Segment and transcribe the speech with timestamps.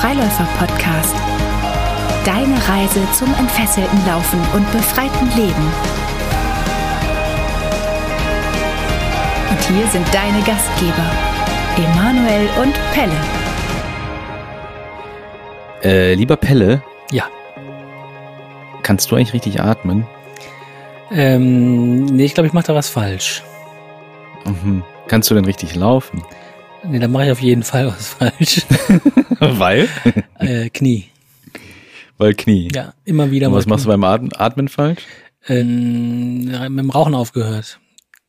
[0.00, 1.14] Freiläufer-Podcast.
[2.24, 5.70] Deine Reise zum entfesselten Laufen und befreiten Leben.
[9.50, 11.10] Und hier sind deine Gastgeber,
[11.76, 13.12] Emanuel und Pelle.
[15.82, 17.24] Äh, lieber Pelle, Ja.
[18.82, 20.06] kannst du eigentlich richtig atmen?
[21.10, 23.42] Ähm, nee, ich glaube, ich mache da was falsch.
[24.44, 24.82] Mhm.
[25.08, 26.22] Kannst du denn richtig laufen?
[26.84, 28.62] Nee, da mache ich auf jeden Fall was falsch.
[29.38, 29.88] Weil?
[30.38, 31.06] äh, Knie.
[32.18, 32.68] Weil Knie.
[32.74, 35.02] Ja, immer wieder Und was machst du beim Atmen, Atmen falsch?
[35.46, 37.78] Ähm, mit dem Rauchen aufgehört.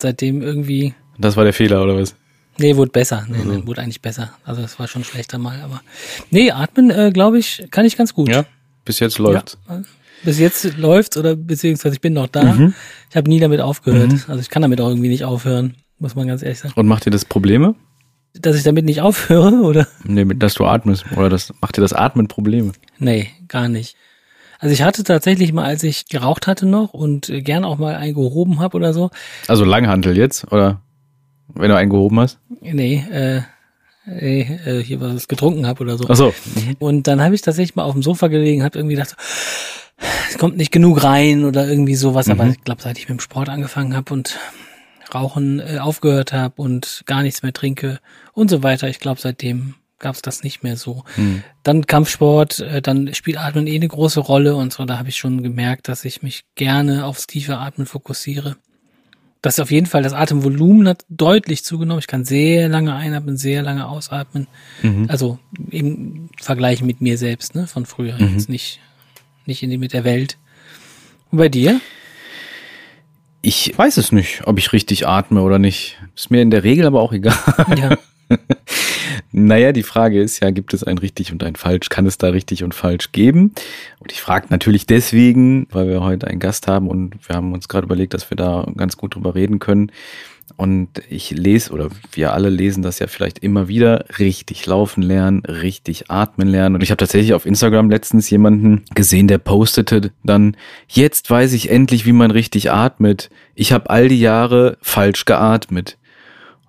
[0.02, 0.94] Seitdem irgendwie.
[1.18, 2.16] Das war der Fehler, oder was?
[2.58, 3.26] Nee, wurde besser.
[3.30, 3.52] Nee, Also.
[3.52, 4.32] nee, wurde eigentlich besser.
[4.44, 5.82] Also es war schon schlechter mal, aber.
[6.30, 8.30] Nee, atmen, äh, glaube ich, kann ich ganz gut.
[8.30, 8.46] Ja.
[8.86, 9.58] Bis jetzt läuft.
[9.70, 9.82] Ja.
[10.24, 12.44] Bis jetzt läuft's oder beziehungsweise ich bin noch da.
[12.44, 12.74] Mhm.
[13.10, 14.14] Ich habe nie damit aufgehört.
[14.28, 16.74] Also ich kann damit auch irgendwie nicht aufhören, muss man ganz ehrlich sagen.
[16.76, 17.76] Und macht dir das Probleme?
[18.34, 19.88] Dass ich damit nicht aufhöre, oder?
[20.04, 21.06] Nee, mit- dass du atmest.
[21.16, 22.72] Oder das macht dir das Atmen Probleme?
[22.98, 23.96] Nee, gar nicht.
[24.60, 27.96] Also ich hatte tatsächlich mal, als ich geraucht hatte noch und äh, gern auch mal
[27.96, 29.10] einen gehoben habe oder so.
[29.48, 30.52] Also Langhantel jetzt?
[30.52, 30.82] Oder
[31.54, 32.38] wenn du einen gehoben hast?
[32.62, 33.42] Nee, äh,
[34.06, 36.06] nee, äh, hier was getrunken habe oder so.
[36.08, 36.34] Ach so.
[36.80, 39.16] Und dann habe ich tatsächlich mal auf dem Sofa gelegen, habe irgendwie gedacht,
[40.30, 42.30] es kommt nicht genug rein oder irgendwie sowas.
[42.30, 44.38] Aber ich glaube, seit ich mit dem Sport angefangen habe und
[45.14, 48.00] Rauchen äh, aufgehört habe und gar nichts mehr trinke
[48.34, 51.04] und so weiter, ich glaube, seitdem gab es das nicht mehr so.
[51.16, 51.44] Hm.
[51.64, 54.84] Dann Kampfsport, äh, dann spielt Atmen eh eine große Rolle und so.
[54.86, 58.58] Da habe ich schon gemerkt, dass ich mich gerne aufs tiefe Atmen fokussiere.
[59.42, 62.00] Das auf jeden Fall, das Atemvolumen hat deutlich zugenommen.
[62.00, 64.48] Ich kann sehr lange einatmen, sehr lange ausatmen.
[64.84, 65.08] Mhm.
[65.10, 65.40] Also
[65.72, 68.20] im Vergleich mit mir selbst, ne, von früher.
[68.20, 68.34] Mhm.
[68.34, 68.80] Jetzt nicht,
[69.46, 70.38] nicht in die mit der Welt.
[71.32, 71.80] Und bei dir?
[73.42, 75.98] Ich weiß es nicht, ob ich richtig atme oder nicht.
[76.16, 77.36] Ist mir in der Regel aber auch egal.
[77.78, 77.98] Ja.
[79.34, 81.90] Naja, die Frage ist ja, gibt es ein richtig und ein falsch?
[81.90, 83.54] Kann es da richtig und falsch geben?
[84.00, 87.68] Und ich frage natürlich deswegen, weil wir heute einen Gast haben und wir haben uns
[87.70, 89.92] gerade überlegt, dass wir da ganz gut drüber reden können.
[90.58, 95.44] Und ich lese, oder wir alle lesen das ja vielleicht immer wieder, richtig laufen lernen,
[95.46, 96.76] richtig atmen lernen.
[96.76, 100.56] Und ich habe tatsächlich auf Instagram letztens jemanden gesehen, der postete dann,
[100.88, 103.30] jetzt weiß ich endlich, wie man richtig atmet.
[103.56, 105.98] Ich habe all die Jahre falsch geatmet.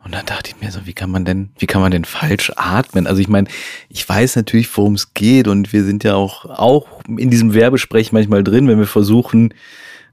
[0.05, 2.53] Und dann dachte ich mir so, wie kann man denn, wie kann man denn falsch
[2.57, 3.07] atmen?
[3.07, 3.49] Also ich meine,
[3.89, 8.11] ich weiß natürlich, worum es geht und wir sind ja auch, auch in diesem Werbesprech
[8.13, 9.55] manchmal drin, wenn wir versuchen,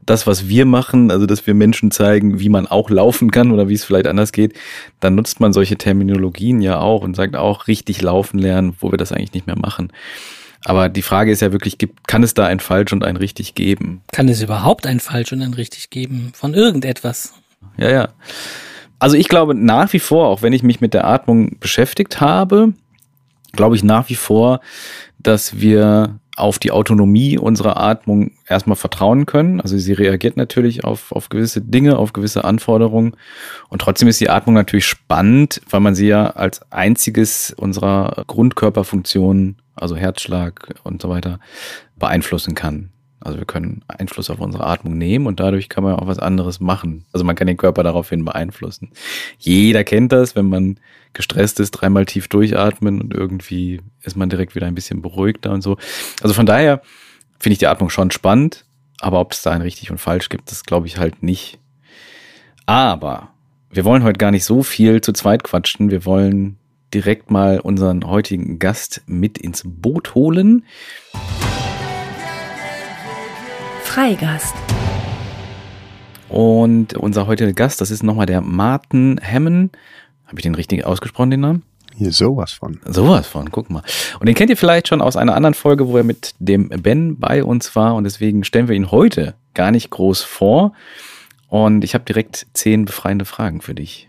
[0.05, 3.69] das, was wir machen, also dass wir Menschen zeigen, wie man auch laufen kann oder
[3.69, 4.53] wie es vielleicht anders geht,
[4.99, 8.97] dann nutzt man solche Terminologien ja auch und sagt auch richtig laufen lernen, wo wir
[8.97, 9.91] das eigentlich nicht mehr machen.
[10.65, 11.77] Aber die Frage ist ja wirklich,
[12.07, 14.01] kann es da ein falsch und ein richtig geben?
[14.11, 17.33] Kann es überhaupt ein falsch und ein richtig geben von irgendetwas?
[17.77, 18.09] Ja, ja.
[18.99, 22.73] Also ich glaube nach wie vor, auch wenn ich mich mit der Atmung beschäftigt habe,
[23.53, 24.59] glaube ich nach wie vor,
[25.19, 29.61] dass wir auf die Autonomie unserer Atmung erstmal vertrauen können.
[29.61, 33.15] Also sie reagiert natürlich auf, auf gewisse Dinge, auf gewisse Anforderungen.
[33.69, 39.57] Und trotzdem ist die Atmung natürlich spannend, weil man sie ja als einziges unserer Grundkörperfunktionen,
[39.75, 41.39] also Herzschlag und so weiter,
[41.97, 42.91] beeinflussen kann.
[43.21, 46.59] Also wir können Einfluss auf unsere Atmung nehmen und dadurch kann man auch was anderes
[46.59, 47.05] machen.
[47.11, 48.91] Also man kann den Körper daraufhin beeinflussen.
[49.37, 50.79] Jeder kennt das, wenn man
[51.13, 55.61] gestresst ist, dreimal tief durchatmen und irgendwie ist man direkt wieder ein bisschen beruhigter und
[55.61, 55.77] so.
[56.21, 56.81] Also von daher
[57.39, 58.65] finde ich die Atmung schon spannend,
[59.01, 61.59] aber ob es da ein richtig und falsch gibt, das glaube ich halt nicht.
[62.65, 63.29] Aber
[63.71, 65.91] wir wollen heute gar nicht so viel zu zweit quatschen.
[65.91, 66.57] Wir wollen
[66.93, 70.63] direkt mal unseren heutigen Gast mit ins Boot holen.
[73.99, 74.55] Freigast.
[76.29, 79.77] Und unser heutiger Gast, das ist nochmal der Martin Hammond.
[80.25, 81.63] Habe ich den richtig ausgesprochen, den Namen?
[81.97, 82.79] Hier sowas von.
[82.85, 83.83] Sowas von, guck mal.
[84.21, 87.19] Und den kennt ihr vielleicht schon aus einer anderen Folge, wo er mit dem Ben
[87.19, 87.95] bei uns war.
[87.95, 90.71] Und deswegen stellen wir ihn heute gar nicht groß vor.
[91.49, 94.07] Und ich habe direkt zehn befreiende Fragen für dich.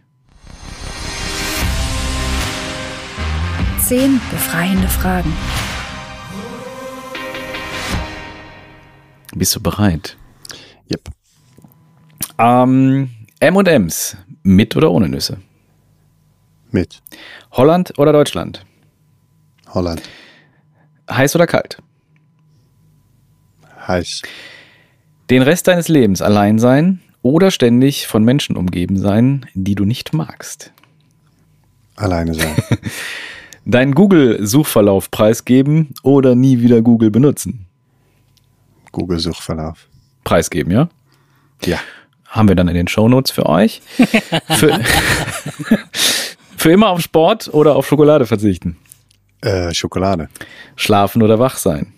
[3.80, 5.32] Zehn befreiende Fragen.
[9.34, 10.16] Bist du bereit?
[10.90, 11.08] Yep.
[12.38, 15.38] Ähm, M&M's, mit oder ohne Nüsse?
[16.70, 17.00] Mit
[17.52, 18.64] Holland oder Deutschland?
[19.68, 20.02] Holland.
[21.10, 21.82] Heiß oder kalt?
[23.86, 24.22] Heiß.
[25.30, 30.12] Den Rest deines Lebens allein sein oder ständig von Menschen umgeben sein, die du nicht
[30.12, 30.72] magst?
[31.96, 32.56] Alleine sein.
[33.64, 37.66] Deinen Google-Suchverlauf preisgeben oder nie wieder Google benutzen?
[38.92, 39.88] Google-Suchverlauf.
[40.24, 40.88] Preisgeben, ja?
[41.64, 41.78] Ja.
[42.28, 43.82] Haben wir dann in den Shownotes für euch.
[44.48, 44.80] Für,
[46.56, 48.76] für immer auf Sport oder auf Schokolade verzichten?
[49.40, 50.28] Äh, Schokolade.
[50.76, 51.92] Schlafen oder wach sein?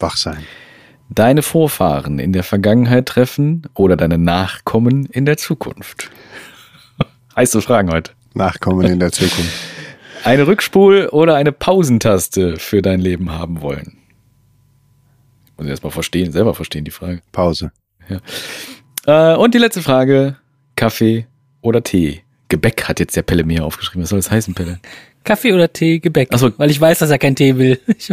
[0.00, 0.44] Wach sein.
[1.08, 6.10] Deine Vorfahren in der Vergangenheit treffen oder deine Nachkommen in der Zukunft?
[7.36, 8.12] Heiße Fragen heute.
[8.34, 9.52] Nachkommen in der Zukunft.
[10.24, 13.98] Eine Rückspul- oder eine Pausentaste für dein Leben haben wollen?
[15.56, 17.22] Muss ich erst mal verstehen, selber verstehen die Frage.
[17.32, 17.72] Pause.
[19.06, 20.36] Äh, und die letzte Frage:
[20.76, 21.26] Kaffee
[21.60, 22.22] oder Tee?
[22.48, 24.02] Gebäck hat jetzt der Pelle mir aufgeschrieben.
[24.02, 24.78] Was soll das heißen, Pelle?
[25.24, 26.28] Kaffee oder Tee, Gebäck.
[26.32, 26.50] Ach so.
[26.58, 27.80] Weil ich weiß, dass er kein Tee will.
[27.98, 28.10] Ich-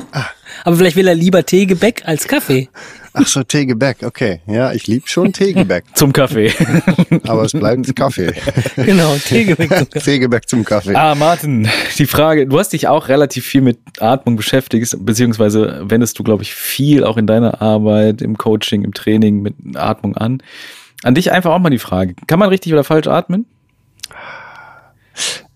[0.64, 2.70] Aber vielleicht will er lieber Tee, Gebäck als Kaffee.
[3.14, 4.40] Ach so, Teegebäck, okay.
[4.48, 6.54] Ja, ich lieb schon Teegebäck, Zum Kaffee.
[7.28, 8.32] aber es bleibt Kaffee.
[8.78, 9.68] Genau, Tee, Gebäck.
[9.70, 10.00] zum Kaffee.
[10.00, 10.96] Teegebäck zum Kaffee.
[10.96, 11.68] ah, Martin,
[11.98, 16.44] die Frage, du hast dich auch relativ viel mit Atmung beschäftigt, beziehungsweise wendest du, glaube
[16.44, 20.42] ich, viel auch in deiner Arbeit, im Coaching, im Training mit Atmung an.
[21.04, 23.46] An dich einfach auch mal die Frage, kann man richtig oder falsch atmen?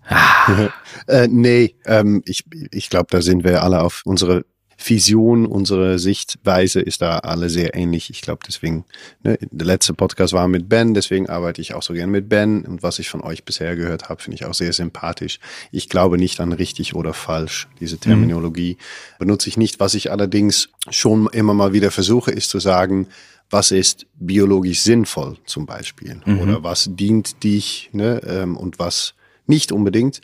[1.08, 4.46] Äh, nee, ähm, ich, ich glaube, da sind wir alle auf unsere
[4.84, 8.10] Vision, unsere Sichtweise ist da alle sehr ähnlich.
[8.10, 8.86] Ich glaube, deswegen,
[9.24, 12.66] ne, der letzte Podcast war mit Ben, deswegen arbeite ich auch so gern mit Ben.
[12.66, 15.40] Und was ich von euch bisher gehört habe, finde ich auch sehr sympathisch.
[15.72, 17.68] Ich glaube nicht an richtig oder falsch.
[17.80, 18.78] Diese Terminologie
[19.18, 19.80] benutze ich nicht.
[19.80, 23.08] Was ich allerdings schon immer mal wieder versuche, ist zu sagen,
[23.50, 26.22] was ist biologisch sinnvoll zum Beispiel?
[26.42, 29.14] Oder was dient dich ne, ähm, und was
[29.48, 30.22] nicht unbedingt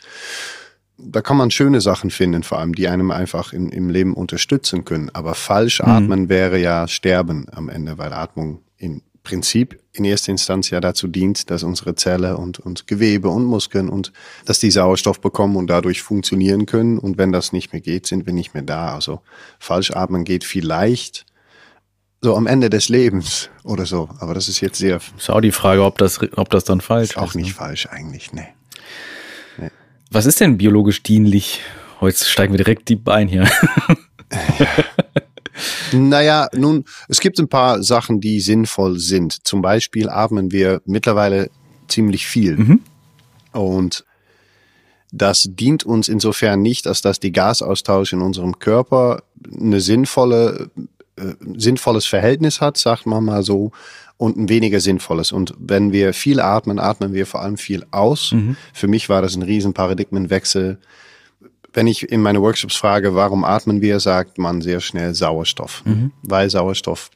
[1.04, 4.84] da kann man schöne Sachen finden, vor allem, die einem einfach im, im Leben unterstützen
[4.84, 5.10] können.
[5.12, 10.70] Aber falsch atmen wäre ja Sterben am Ende, weil Atmung im Prinzip in erster Instanz
[10.70, 14.12] ja dazu dient, dass unsere Zelle und, und Gewebe und Muskeln und
[14.44, 16.98] dass die Sauerstoff bekommen und dadurch funktionieren können.
[16.98, 18.94] Und wenn das nicht mehr geht, sind wir nicht mehr da.
[18.94, 19.20] Also
[19.58, 21.26] falsch atmen geht vielleicht
[22.20, 24.08] so am Ende des Lebens oder so.
[24.18, 27.16] Aber das ist jetzt sehr Ist auch die Frage, ob das, ob das dann falsch
[27.16, 27.34] auch ist.
[27.36, 27.54] nicht Ne?
[27.54, 28.48] falsch eigentlich, nee.
[30.14, 31.62] Was ist denn biologisch dienlich?
[32.02, 33.48] Heute steigen wir direkt die Bein hier.
[35.92, 39.46] Naja, nun, es gibt ein paar Sachen, die sinnvoll sind.
[39.46, 41.50] Zum Beispiel atmen wir mittlerweile
[41.86, 42.56] ziemlich viel.
[43.52, 44.04] Und
[45.12, 49.22] das dient uns insofern nicht, dass das die Gasaustausch in unserem Körper
[49.54, 50.70] eine sinnvolle,
[51.16, 53.70] äh, sinnvolles Verhältnis hat, sagt man mal so,
[54.22, 55.32] und ein weniger sinnvolles.
[55.32, 58.32] Und wenn wir viel atmen, atmen wir vor allem viel aus.
[58.72, 60.78] Für mich war das ein riesen Paradigmenwechsel.
[61.72, 65.82] Wenn ich in meine Workshops frage, warum atmen wir, sagt man sehr schnell Sauerstoff.
[66.22, 67.10] Weil Sauerstoff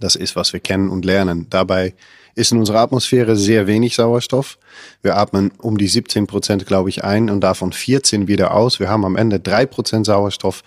[0.00, 1.46] das ist, was wir kennen und lernen.
[1.50, 1.94] Dabei
[2.40, 4.58] ist in unserer Atmosphäre sehr wenig Sauerstoff.
[5.02, 8.80] Wir atmen um die 17 Prozent, glaube ich, ein und davon 14 wieder aus.
[8.80, 10.62] Wir haben am Ende drei Prozent Sauerstoff.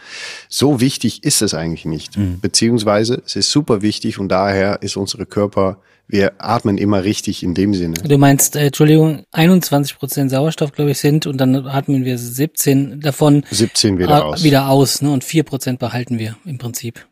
[0.48, 2.18] So wichtig ist es eigentlich nicht.
[2.42, 5.78] Beziehungsweise es ist super wichtig und daher ist unsere Körper,
[6.08, 7.96] wir atmen immer richtig in dem Sinne.
[7.96, 13.00] Du meinst, äh, Entschuldigung, 21 Prozent Sauerstoff, glaube ich, sind und dann atmen wir 17
[13.00, 14.44] davon 17 wieder aus.
[14.44, 15.12] wieder aus ne?
[15.12, 17.06] und 4 Prozent behalten wir im Prinzip.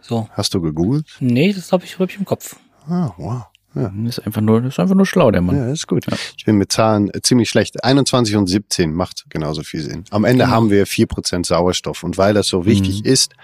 [0.00, 0.28] So.
[0.32, 1.06] Hast du gegoogelt?
[1.20, 2.56] Nee, das habe ich, hab ich im Kopf.
[2.88, 3.42] Ah, wow.
[3.76, 3.92] Ja.
[3.94, 5.56] Das ist einfach nur, ist einfach nur schlau, der Mann.
[5.56, 6.06] Ja, ist gut.
[6.36, 7.84] Ich bin mit Zahlen äh, ziemlich schlecht.
[7.84, 10.04] 21 und 17 macht genauso viel Sinn.
[10.10, 12.02] Am Ende haben wir 4% Sauerstoff.
[12.02, 13.34] Und weil das so wichtig ist,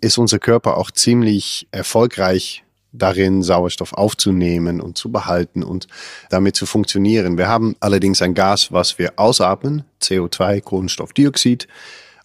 [0.00, 5.88] ist unser Körper auch ziemlich erfolgreich darin, Sauerstoff aufzunehmen und zu behalten und
[6.30, 7.36] damit zu funktionieren.
[7.36, 11.66] Wir haben allerdings ein Gas, was wir ausatmen, CO2, Kohlenstoffdioxid.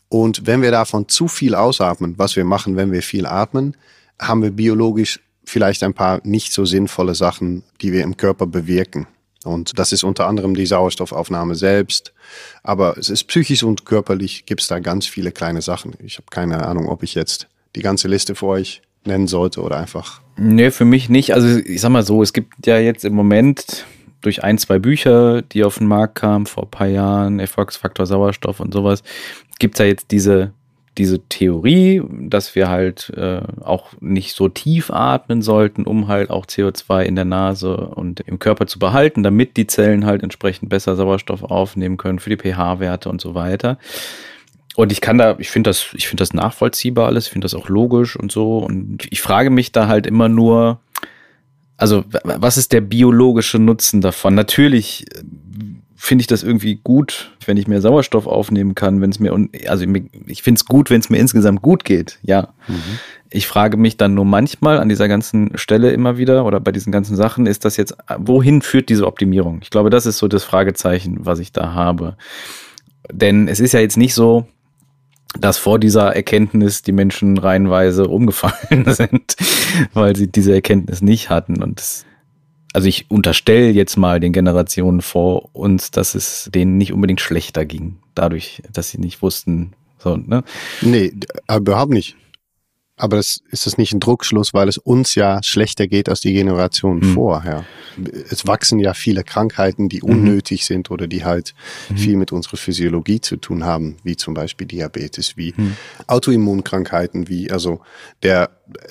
[0.09, 3.75] Und wenn wir davon zu viel ausatmen, was wir machen, wenn wir viel atmen,
[4.19, 9.07] haben wir biologisch vielleicht ein paar nicht so sinnvolle Sachen, die wir im Körper bewirken.
[9.43, 12.13] Und das ist unter anderem die Sauerstoffaufnahme selbst.
[12.61, 15.93] Aber es ist psychisch und körperlich gibt es da ganz viele kleine Sachen.
[16.03, 19.77] Ich habe keine Ahnung, ob ich jetzt die ganze Liste für euch nennen sollte oder
[19.77, 20.21] einfach.
[20.37, 21.33] Nee, für mich nicht.
[21.33, 23.85] Also ich sag mal so, es gibt ja jetzt im Moment
[24.21, 28.59] durch ein, zwei Bücher, die auf den Markt kamen vor ein paar Jahren, Erfolgsfaktor Sauerstoff
[28.59, 29.03] und sowas,
[29.59, 30.51] gibt's ja jetzt diese,
[30.99, 36.45] diese Theorie, dass wir halt äh, auch nicht so tief atmen sollten, um halt auch
[36.45, 40.95] CO2 in der Nase und im Körper zu behalten, damit die Zellen halt entsprechend besser
[40.95, 43.79] Sauerstoff aufnehmen können für die pH-Werte und so weiter.
[44.75, 47.55] Und ich kann da, ich finde das, ich finde das nachvollziehbar alles, ich finde das
[47.55, 48.59] auch logisch und so.
[48.59, 50.79] Und ich frage mich da halt immer nur,
[51.77, 54.35] also was ist der biologische Nutzen davon?
[54.35, 55.05] Natürlich
[56.01, 59.33] finde ich das irgendwie gut, wenn ich mehr Sauerstoff aufnehmen kann, wenn es mir,
[59.67, 59.85] also
[60.27, 62.53] ich finde es gut, wenn es mir insgesamt gut geht, ja.
[63.29, 66.93] Ich frage mich dann nur manchmal an dieser ganzen Stelle immer wieder oder bei diesen
[66.93, 69.59] ganzen Sachen, ist das jetzt, wohin führt diese Optimierung?
[69.61, 72.15] Ich glaube, das ist so das Fragezeichen, was ich da habe.
[73.11, 74.47] Denn es ist ja jetzt nicht so,
[75.37, 79.35] dass vor dieser Erkenntnis die Menschen reihenweise umgefallen sind,
[79.93, 81.61] weil sie diese Erkenntnis nicht hatten.
[81.61, 82.05] Und das
[82.73, 87.65] also ich unterstelle jetzt mal den Generationen vor uns, dass es denen nicht unbedingt schlechter
[87.65, 90.43] ging, dadurch, dass sie nicht wussten, so, ne?
[90.81, 91.13] Nee,
[91.53, 92.15] überhaupt nicht.
[92.99, 96.33] Aber das, ist das nicht ein Druckschluss, weil es uns ja schlechter geht als die
[96.33, 97.13] Generation mhm.
[97.13, 97.65] vorher?
[98.29, 100.09] Es wachsen ja viele Krankheiten, die mhm.
[100.09, 100.65] unnötig mhm.
[100.65, 101.55] sind oder die halt
[101.87, 101.97] mhm.
[101.97, 105.77] viel mit unserer Physiologie zu tun haben, wie zum Beispiel Diabetes, wie mhm.
[106.07, 107.79] Autoimmunkrankheiten, wie also
[108.21, 108.49] der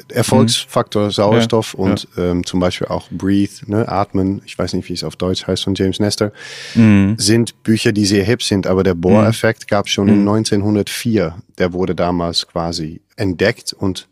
[0.08, 1.10] Erfolgsfaktor mhm.
[1.10, 2.30] Sauerstoff ja, und ja.
[2.30, 5.64] Ähm, zum Beispiel auch Breathe, ne, Atmen, ich weiß nicht, wie es auf Deutsch heißt
[5.64, 6.32] von James Nestor,
[6.74, 11.34] sind Bücher, die sehr hip sind, aber der Bohr-Effekt gab schon in 1904.
[11.58, 14.08] Der wurde damals quasi entdeckt und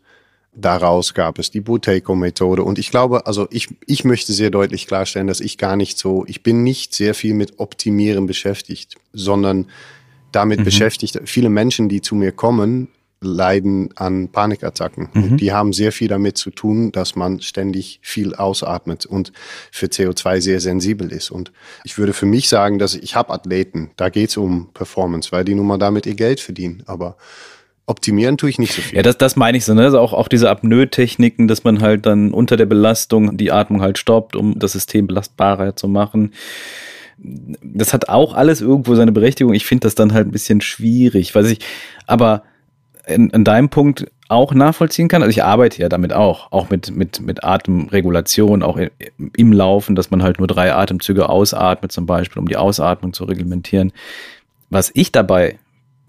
[0.53, 2.63] daraus gab es die Buteco-Methode.
[2.63, 6.25] Und ich glaube, also ich, ich möchte sehr deutlich klarstellen, dass ich gar nicht so,
[6.27, 9.67] ich bin nicht sehr viel mit Optimieren beschäftigt, sondern
[10.31, 10.65] damit mhm.
[10.65, 11.19] beschäftigt.
[11.25, 15.09] Viele Menschen, die zu mir kommen, leiden an Panikattacken.
[15.13, 15.37] Mhm.
[15.37, 19.31] Die haben sehr viel damit zu tun, dass man ständig viel ausatmet und
[19.71, 21.31] für CO2 sehr sensibel ist.
[21.31, 21.51] Und
[21.83, 25.45] ich würde für mich sagen, dass ich habe Athleten, da geht es um Performance, weil
[25.45, 26.83] die nun mal damit ihr Geld verdienen.
[26.85, 27.17] Aber
[27.87, 28.97] optimieren tue ich nicht so viel.
[28.97, 29.83] Ja, das, das meine ich so, ne?
[29.83, 33.97] Also auch, auch diese Apnoe-Techniken, dass man halt dann unter der Belastung die Atmung halt
[33.97, 36.33] stoppt, um das System belastbarer zu machen.
[37.17, 39.53] Das hat auch alles irgendwo seine Berechtigung.
[39.53, 41.59] Ich finde das dann halt ein bisschen schwierig, weiß ich,
[42.05, 42.43] aber
[43.07, 45.23] in, in deinem Punkt auch nachvollziehen kann.
[45.23, 48.77] Also ich arbeite ja damit auch, auch mit, mit, mit Atemregulation, auch
[49.17, 53.23] im Laufen, dass man halt nur drei Atemzüge ausatmet, zum Beispiel, um die Ausatmung zu
[53.23, 53.93] reglementieren.
[54.69, 55.57] Was ich dabei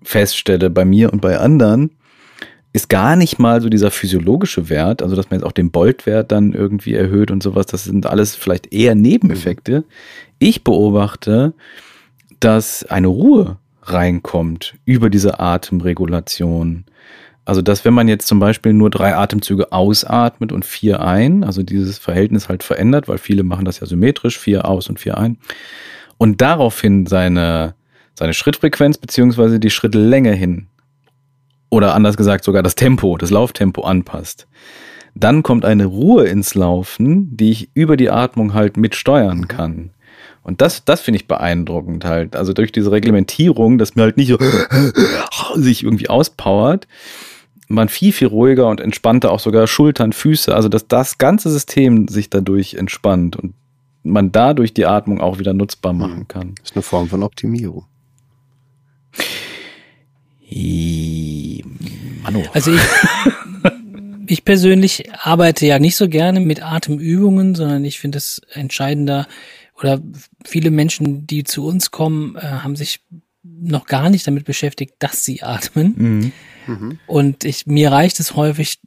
[0.09, 1.91] feststelle bei mir und bei anderen,
[2.73, 6.33] ist gar nicht mal so dieser physiologische Wert, also dass man jetzt auch den Boltwert
[6.33, 9.85] dann irgendwie erhöht und sowas, das sind alles vielleicht eher Nebeneffekte.
[10.39, 11.53] Ich beobachte,
[12.41, 16.85] dass eine Ruhe reinkommt über diese Atemregulation.
[17.45, 21.63] Also, dass wenn man jetzt zum Beispiel nur drei Atemzüge ausatmet und vier ein, also
[21.63, 25.39] dieses Verhältnis halt verändert, weil viele machen das ja symmetrisch, vier aus und vier ein,
[26.19, 27.75] und daraufhin seine
[28.19, 30.67] seine Schrittfrequenz beziehungsweise die Schrittlänge hin
[31.71, 34.49] oder anders gesagt sogar das Tempo, das Lauftempo anpasst,
[35.15, 39.91] dann kommt eine Ruhe ins Laufen, die ich über die Atmung halt mitsteuern kann.
[40.43, 42.35] Und das, das finde ich beeindruckend halt.
[42.35, 44.39] Also durch diese Reglementierung, dass mir halt nicht so
[45.55, 46.89] sich irgendwie auspowert,
[47.69, 52.09] man viel, viel ruhiger und entspannter auch sogar Schultern, Füße, also dass das ganze System
[52.09, 53.55] sich dadurch entspannt und
[54.03, 56.55] man dadurch die Atmung auch wieder nutzbar machen kann.
[56.57, 57.85] Das ist eine Form von Optimierung.
[62.23, 62.45] Manu.
[62.53, 62.81] Also ich,
[64.27, 69.27] ich persönlich arbeite ja nicht so gerne mit Atemübungen, sondern ich finde es entscheidender
[69.79, 70.01] oder
[70.45, 73.01] viele Menschen, die zu uns kommen, äh, haben sich
[73.43, 75.95] noch gar nicht damit beschäftigt, dass sie atmen.
[75.97, 76.33] Mhm.
[76.67, 76.99] Mhm.
[77.07, 78.81] Und ich, mir reicht es häufig,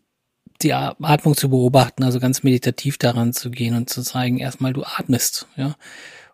[0.62, 4.84] die Atmung zu beobachten, also ganz meditativ daran zu gehen und zu zeigen, erstmal du
[4.84, 5.76] atmest, ja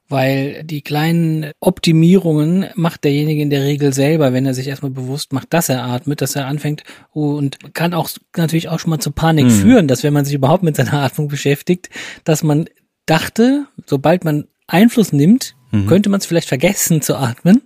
[0.09, 5.33] weil die kleinen Optimierungen macht derjenige in der Regel selber, wenn er sich erstmal bewusst
[5.33, 9.11] macht, dass er atmet, dass er anfängt und kann auch natürlich auch schon mal zu
[9.11, 9.51] Panik mhm.
[9.51, 11.89] führen, dass wenn man sich überhaupt mit seiner Atmung beschäftigt,
[12.23, 12.65] dass man
[13.05, 15.87] dachte, sobald man Einfluss nimmt, mhm.
[15.87, 17.61] könnte man es vielleicht vergessen zu atmen.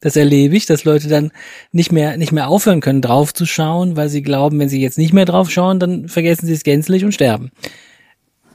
[0.00, 1.32] Das erlebe ich, dass Leute dann
[1.72, 4.98] nicht mehr, nicht mehr aufhören können, drauf zu schauen, weil sie glauben, wenn sie jetzt
[4.98, 7.50] nicht mehr drauf schauen, dann vergessen sie es gänzlich und sterben.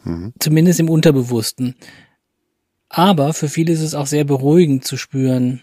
[0.06, 0.34] Mhm.
[0.40, 1.75] Zumindest im Unterbewussten.
[2.95, 5.62] Aber für viele ist es auch sehr beruhigend zu spüren,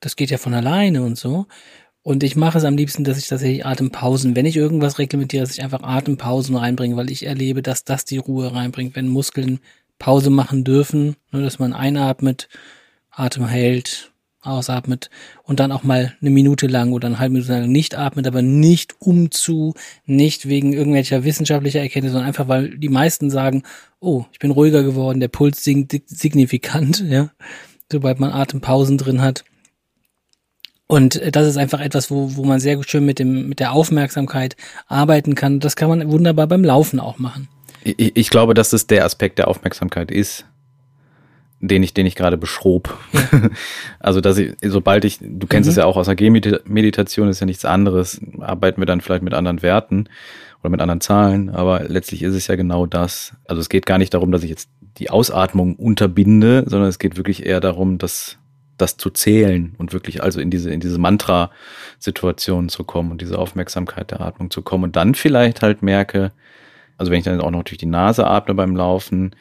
[0.00, 1.46] das geht ja von alleine und so.
[2.02, 5.54] Und ich mache es am liebsten, dass ich tatsächlich Atempausen, wenn ich irgendwas reglementiere, dass
[5.54, 9.58] ich einfach Atempausen reinbringe, weil ich erlebe, dass das die Ruhe reinbringt, wenn Muskeln
[9.98, 12.50] Pause machen dürfen, nur dass man einatmet,
[13.10, 14.12] Atem hält,
[14.46, 15.10] ausatmet
[15.42, 18.42] und dann auch mal eine Minute lang oder eine halbe Minute lang nicht atmet, aber
[18.42, 19.74] nicht umzu,
[20.06, 23.62] nicht wegen irgendwelcher wissenschaftlicher Erkenntnisse, sondern einfach, weil die meisten sagen,
[24.00, 27.30] oh, ich bin ruhiger geworden, der Puls sinkt signifikant, ja,
[27.90, 29.44] sobald man Atempausen drin hat.
[30.86, 34.54] Und das ist einfach etwas, wo, wo man sehr schön mit dem, mit der Aufmerksamkeit
[34.86, 35.58] arbeiten kann.
[35.58, 37.48] Das kann man wunderbar beim Laufen auch machen.
[37.82, 40.44] Ich, ich glaube, dass es der Aspekt der Aufmerksamkeit ist
[41.68, 42.96] den ich, den ich gerade beschrob.
[43.12, 43.50] Ja.
[44.00, 45.70] also, dass ich, sobald ich, du kennst mhm.
[45.70, 49.34] es ja auch aus der G-Meditation, ist ja nichts anderes, arbeiten wir dann vielleicht mit
[49.34, 50.08] anderen Werten
[50.60, 53.34] oder mit anderen Zahlen, aber letztlich ist es ja genau das.
[53.46, 54.68] Also es geht gar nicht darum, dass ich jetzt
[54.98, 58.38] die Ausatmung unterbinde, sondern es geht wirklich eher darum, dass
[58.76, 63.38] das zu zählen und wirklich also in diese, in diese Mantra-Situation zu kommen und diese
[63.38, 66.32] Aufmerksamkeit der Atmung zu kommen und dann vielleicht halt merke,
[66.96, 69.34] also wenn ich dann auch noch durch die Nase atme beim Laufen,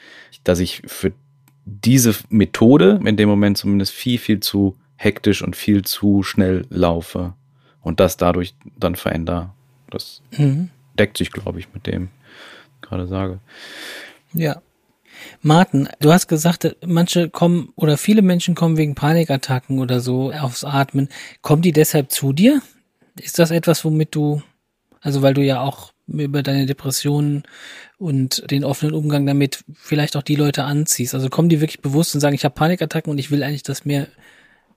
[0.43, 1.13] dass ich für
[1.65, 7.33] diese Methode in dem Moment zumindest viel, viel zu hektisch und viel zu schnell laufe
[7.81, 9.51] und das dadurch dann verändere.
[9.89, 10.69] Das mhm.
[10.97, 12.09] deckt sich, glaube ich, mit dem,
[12.75, 13.39] ich gerade sage.
[14.33, 14.61] Ja.
[15.41, 20.63] Martin, du hast gesagt, manche kommen oder viele Menschen kommen wegen Panikattacken oder so aufs
[20.63, 21.07] Atmen.
[21.41, 22.61] Kommen die deshalb zu dir?
[23.19, 24.41] Ist das etwas, womit du,
[25.01, 27.43] also weil du ja auch über deine Depressionen
[28.03, 31.15] und den offenen Umgang damit vielleicht auch die Leute anziehst?
[31.15, 33.85] Also kommen die wirklich bewusst und sagen, ich habe Panikattacken und ich will eigentlich, dass
[33.85, 34.07] mir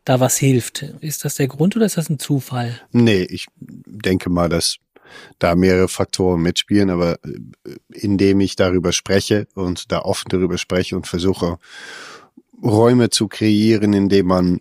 [0.05, 0.83] da was hilft.
[1.01, 2.81] Ist das der Grund oder ist das ein Zufall?
[2.93, 4.77] Nee, ich denke mal, dass
[5.41, 10.97] da mehrere Faktoren mitspielen, aber äh, indem ich darüber spreche und da offen darüber spreche
[10.97, 11.59] und versuche,
[12.63, 14.61] Räume zu kreieren, in denen man,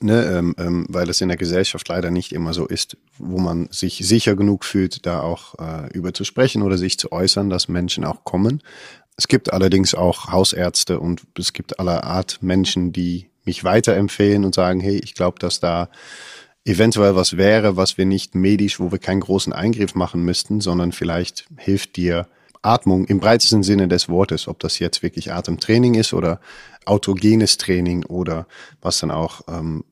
[0.00, 3.68] ne, ähm, ähm, weil das in der Gesellschaft leider nicht immer so ist, wo man
[3.70, 7.68] sich sicher genug fühlt, da auch äh, über zu sprechen oder sich zu äußern, dass
[7.68, 8.62] Menschen auch kommen.
[9.16, 14.54] Es gibt allerdings auch Hausärzte und es gibt aller Art Menschen, die mich weiterempfehlen und
[14.54, 15.88] sagen, hey, ich glaube, dass da
[16.64, 20.92] eventuell was wäre, was wir nicht medisch, wo wir keinen großen Eingriff machen müssten, sondern
[20.92, 22.26] vielleicht hilft dir
[22.66, 26.40] Atmung im breitesten Sinne des Wortes, ob das jetzt wirklich Atemtraining ist oder
[26.84, 28.46] autogenes Training oder
[28.80, 29.84] was dann auch, ähm,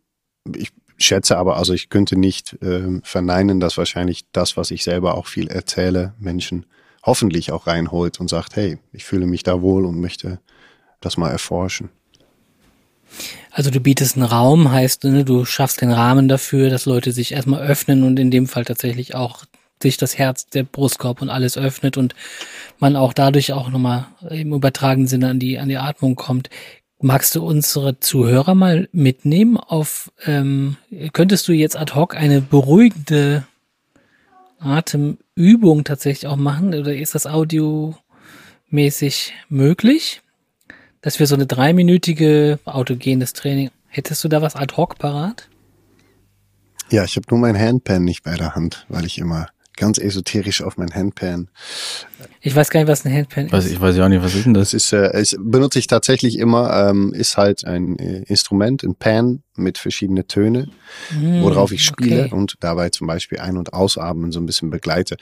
[0.55, 5.17] ich schätze aber, also ich könnte nicht ähm, verneinen, dass wahrscheinlich das, was ich selber
[5.17, 6.67] auch viel erzähle, Menschen
[7.03, 10.41] hoffentlich auch reinholt und sagt, hey, ich fühle mich da wohl und möchte
[11.01, 11.91] das mal erforschen.
[13.51, 17.33] Also du bietest einen Raum, heißt, ne, du schaffst den Rahmen dafür, dass Leute sich
[17.33, 19.45] erstmal öffnen und in dem Fall tatsächlich auch
[19.83, 22.15] sich das Herz, der Brustkorb und alles öffnet und
[22.79, 26.51] man auch dadurch auch nochmal im übertragenen Sinne an die, an die Atmung kommt.
[27.01, 30.77] Magst du unsere Zuhörer mal mitnehmen auf, ähm,
[31.13, 33.45] könntest du jetzt ad hoc eine beruhigende
[34.59, 40.23] Atemübung tatsächlich auch machen oder ist das audiomäßig möglich?
[41.05, 43.71] dass wir so eine dreiminütige autogenes Training.
[43.89, 45.51] Hättest du da was ad hoc parat?
[46.91, 50.63] Ja, ich habe nur mein Handpan nicht bei der Hand, weil ich immer ganz esoterisch
[50.63, 51.49] auf mein Handpan.
[52.41, 53.67] Ich weiß gar nicht, was ein Handpan ist.
[53.71, 54.71] Ich weiß ja auch nicht, was ist denn das?
[54.71, 58.95] Das ist, äh, es benutze ich tatsächlich immer, ähm, ist halt ein äh, Instrument, ein
[58.95, 60.69] Pan mit verschiedenen Töne,
[61.11, 62.35] mm, worauf ich spiele okay.
[62.35, 65.17] und dabei zum Beispiel ein- und ausatmen so ein bisschen begleite.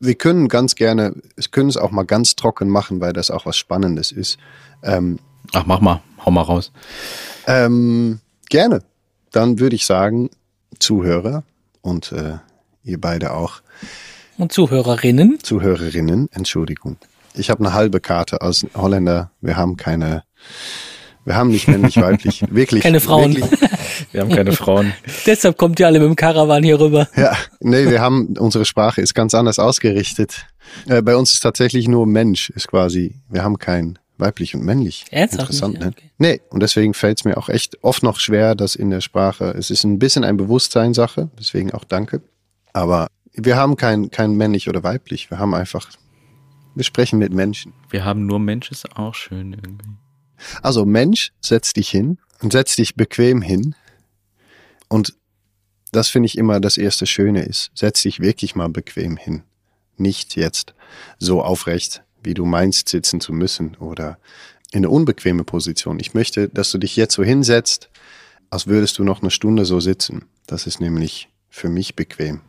[0.00, 3.46] Wir können ganz gerne, wir können es auch mal ganz trocken machen, weil das auch
[3.46, 4.38] was Spannendes ist.
[4.82, 5.18] Ähm,
[5.52, 6.72] Ach, mach mal, hau mal raus.
[7.46, 8.82] Ähm, gerne.
[9.32, 10.30] Dann würde ich sagen,
[10.78, 11.42] Zuhörer
[11.80, 12.38] und äh,
[12.84, 13.62] ihr beide auch.
[14.38, 15.38] Und Zuhörerinnen.
[15.42, 16.96] Zuhörerinnen, Entschuldigung.
[17.34, 19.30] Ich habe eine halbe Karte als Holländer.
[19.40, 20.24] Wir haben keine,
[21.24, 22.44] wir haben nicht männlich weiblich.
[22.50, 22.82] Wirklich.
[22.82, 23.36] Keine Frauen.
[23.36, 23.70] Wirklich.
[24.10, 24.92] Wir haben keine Frauen.
[25.26, 27.08] Deshalb kommt ihr alle mit dem Karawan hier rüber.
[27.16, 30.46] Ja, nee, wir haben, unsere Sprache ist ganz anders ausgerichtet.
[30.88, 35.04] Äh, bei uns ist tatsächlich nur Mensch, ist quasi, wir haben kein weiblich und männlich.
[35.10, 35.82] Ernsthaft Interessant, nicht?
[35.84, 35.88] ne?
[35.96, 36.10] Okay.
[36.18, 39.54] Nee, und deswegen fällt es mir auch echt oft noch schwer, dass in der Sprache,
[39.56, 42.22] es ist ein bisschen ein Bewusstseinssache, deswegen auch danke.
[42.72, 45.90] Aber wir haben kein, kein männlich oder weiblich, wir haben einfach,
[46.74, 47.72] wir sprechen mit Menschen.
[47.90, 49.96] Wir haben nur Mensch, ist auch schön irgendwie.
[50.62, 53.74] Also Mensch, setz dich hin und setz dich bequem hin.
[54.88, 55.14] Und
[55.92, 57.70] das finde ich immer das erste Schöne ist.
[57.74, 59.42] Setz dich wirklich mal bequem hin.
[59.96, 60.74] Nicht jetzt
[61.18, 64.18] so aufrecht wie du meinst, sitzen zu müssen oder
[64.70, 65.98] in eine unbequeme Position.
[66.00, 67.90] Ich möchte, dass du dich jetzt so hinsetzt,
[68.50, 70.26] als würdest du noch eine Stunde so sitzen.
[70.46, 72.40] Das ist nämlich für mich bequem.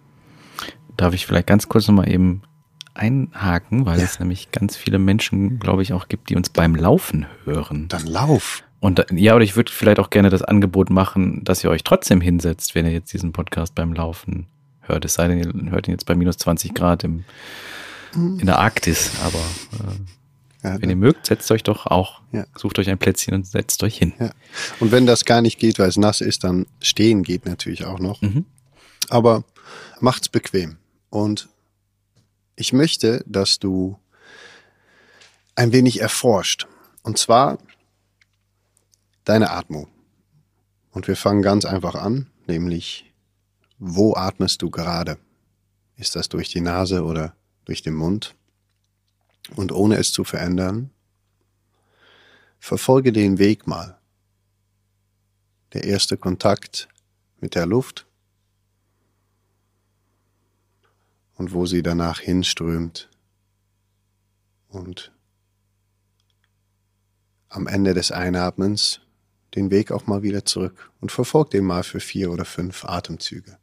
[0.97, 2.43] Darf ich vielleicht ganz kurz nochmal eben
[2.93, 4.06] einhaken, weil ja.
[4.06, 7.88] es nämlich ganz viele Menschen, glaube ich, auch gibt, die uns beim Laufen hören.
[7.88, 8.63] Dann lauf.
[8.79, 12.21] Und ja, oder ich würde vielleicht auch gerne das Angebot machen, dass ihr euch trotzdem
[12.21, 14.47] hinsetzt, wenn ihr jetzt diesen Podcast beim Laufen
[14.82, 15.06] hört.
[15.06, 17.23] Es sei denn, ihr hört ihn jetzt bei minus 20 Grad im
[18.15, 22.45] in der Arktis, aber äh, ja, wenn ihr mögt, setzt euch doch auch, ja.
[22.56, 24.13] sucht euch ein Plätzchen und setzt euch hin.
[24.19, 24.29] Ja.
[24.79, 27.99] Und wenn das gar nicht geht, weil es nass ist, dann stehen geht natürlich auch
[27.99, 28.21] noch.
[28.21, 28.45] Mhm.
[29.10, 29.43] Aber
[29.99, 30.77] macht's bequem.
[31.13, 31.47] Und
[32.56, 33.99] ich möchte, dass du
[35.54, 36.65] ein wenig erforscht.
[37.04, 37.60] Und zwar
[39.23, 39.89] deine Atmung.
[40.89, 43.13] Und wir fangen ganz einfach an, nämlich
[43.78, 45.19] wo atmest du gerade?
[45.97, 48.34] Ist das durch die Nase oder durch den Mund
[49.56, 50.89] und ohne es zu verändern,
[52.58, 53.99] verfolge den Weg mal.
[55.73, 56.88] Der erste Kontakt
[57.39, 58.08] mit der Luft
[61.36, 63.10] und wo sie danach hinströmt
[64.67, 65.12] und
[67.50, 69.02] am Ende des Einatmens
[69.56, 73.58] den Weg auch mal wieder zurück und verfolg den mal für vier oder fünf Atemzüge.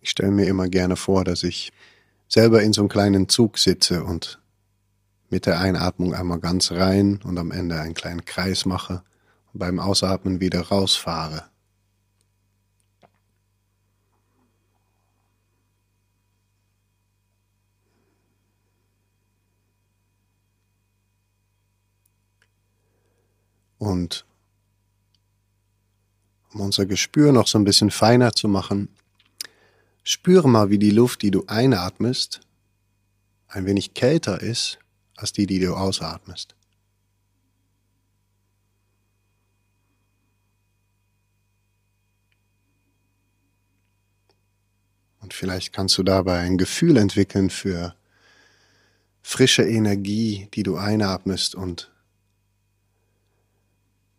[0.00, 1.72] Ich stelle mir immer gerne vor, dass ich
[2.28, 4.40] selber in so einem kleinen Zug sitze und
[5.28, 9.02] mit der Einatmung einmal ganz rein und am Ende einen kleinen Kreis mache
[9.52, 11.44] und beim Ausatmen wieder rausfahre.
[23.78, 24.24] Und
[26.52, 28.88] um unser Gespür noch so ein bisschen feiner zu machen,
[30.02, 32.40] spüre mal, wie die Luft, die du einatmest,
[33.48, 34.78] ein wenig kälter ist
[35.16, 36.54] als die, die du ausatmest.
[45.20, 47.96] Und vielleicht kannst du dabei ein Gefühl entwickeln für
[49.22, 51.90] frische Energie, die du einatmest und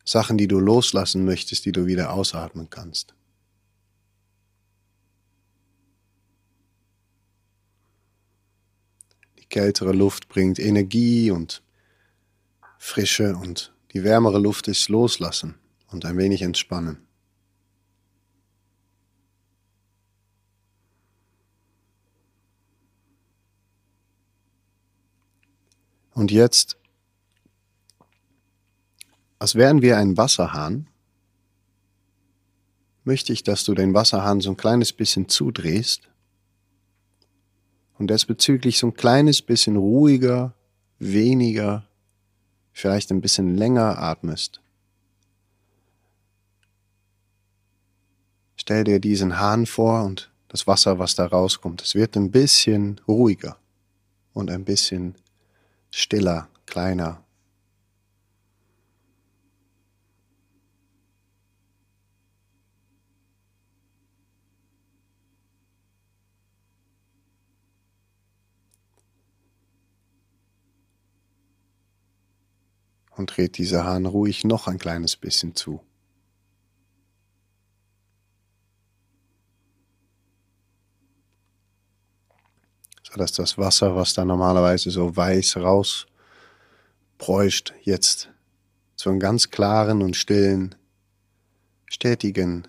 [0.03, 3.16] Sachen, die du loslassen möchtest, die du wieder ausatmen kannst.
[9.47, 11.63] Die kältere Luft bringt Energie und
[12.77, 15.55] Frische und die wärmere Luft ist loslassen
[15.87, 17.07] und ein wenig entspannen.
[26.13, 26.77] Und jetzt,
[29.39, 30.89] als wären wir ein Wasserhahn,
[33.05, 36.09] möchte ich, dass du den Wasserhahn so ein kleines bisschen zudrehst
[37.99, 40.53] und desbezüglich so ein kleines bisschen ruhiger,
[40.99, 41.87] weniger,
[42.71, 44.61] vielleicht ein bisschen länger atmest.
[48.55, 51.81] Stell dir diesen Hahn vor und das Wasser, was da rauskommt.
[51.81, 53.57] Es wird ein bisschen ruhiger
[54.33, 55.15] und ein bisschen
[55.91, 57.23] stiller, kleiner.
[73.17, 75.81] Und dreht dieser Hahn ruhig noch ein kleines bisschen zu.
[83.17, 85.57] dass das Wasser, was da normalerweise so weiß
[87.17, 88.29] rauspreuscht, jetzt
[88.95, 90.75] zu einem ganz klaren und stillen,
[91.85, 92.67] stetigen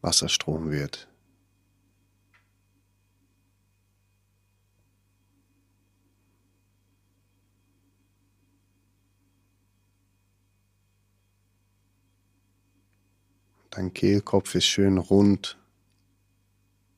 [0.00, 1.08] Wasserstrom wird.
[13.78, 15.56] Dein Kehlkopf ist schön rund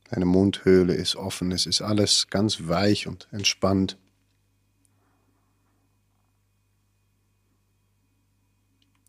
[0.08, 3.98] Deine Mundhöhle ist offen, es ist alles ganz weich und entspannt.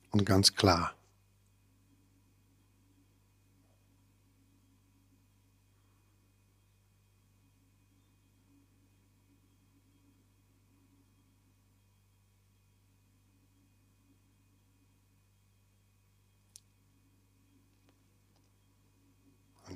[0.10, 0.94] Und ganz klar.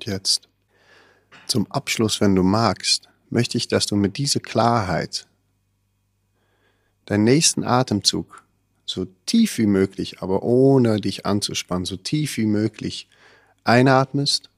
[0.06, 0.48] Jetzt
[1.46, 5.26] zum Abschluss, wenn du magst, möchte ich, dass du mit dieser Klarheit
[7.06, 8.44] deinen nächsten Atemzug
[8.84, 13.08] so tief wie möglich, aber ohne dich anzuspannen, so tief wie möglich
[13.64, 14.48] einatmest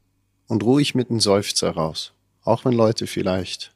[0.48, 2.12] und ruhig mit einem Seufzer raus.
[2.44, 3.72] Auch wenn Leute vielleicht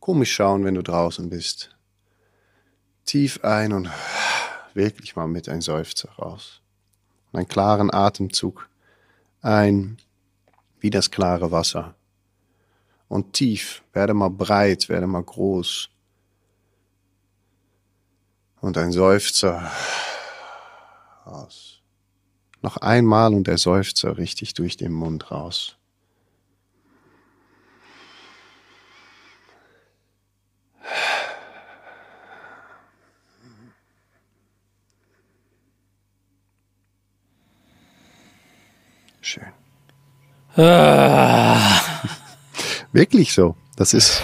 [0.00, 1.76] komisch schauen, wenn du draußen bist.
[3.04, 3.90] Tief ein und
[4.74, 6.60] wirklich mal mit einem Seufzer raus.
[7.32, 8.68] Und einen klaren Atemzug
[9.42, 9.98] ein,
[10.86, 11.96] wie das klare Wasser
[13.08, 15.90] und tief, werde mal breit, werde mal groß.
[18.60, 19.68] Und ein Seufzer
[21.26, 21.82] raus.
[22.62, 25.76] Noch einmal und der Seufzer richtig durch den Mund raus.
[39.20, 39.55] Schön.
[40.56, 41.80] Ah.
[42.92, 43.56] Wirklich so.
[43.76, 44.22] Das ist,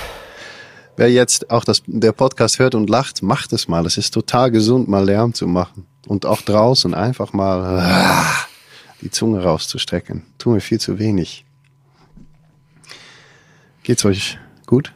[0.96, 3.84] wer jetzt auch das, der Podcast hört und lacht, macht es mal.
[3.84, 5.86] Es ist total gesund, mal Lärm zu machen.
[6.06, 8.46] Und auch draußen einfach mal ah,
[9.02, 10.24] die Zunge rauszustrecken.
[10.38, 11.44] Tun wir viel zu wenig.
[13.82, 14.92] Geht's euch gut?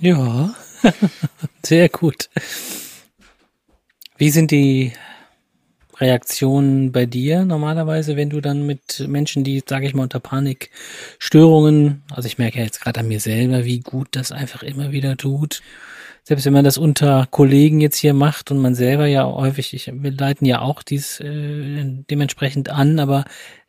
[0.00, 0.54] Ja,
[1.64, 2.28] sehr gut.
[4.16, 4.92] Wie sind die
[6.00, 12.02] Reaktionen bei dir normalerweise, wenn du dann mit Menschen, die, sage ich mal, unter Panikstörungen,
[12.10, 15.16] also ich merke ja jetzt gerade an mir selber, wie gut das einfach immer wieder
[15.16, 15.62] tut.
[16.22, 19.90] Selbst wenn man das unter Kollegen jetzt hier macht und man selber ja häufig, ich,
[19.92, 23.24] wir leiten ja auch dies äh, dementsprechend an, aber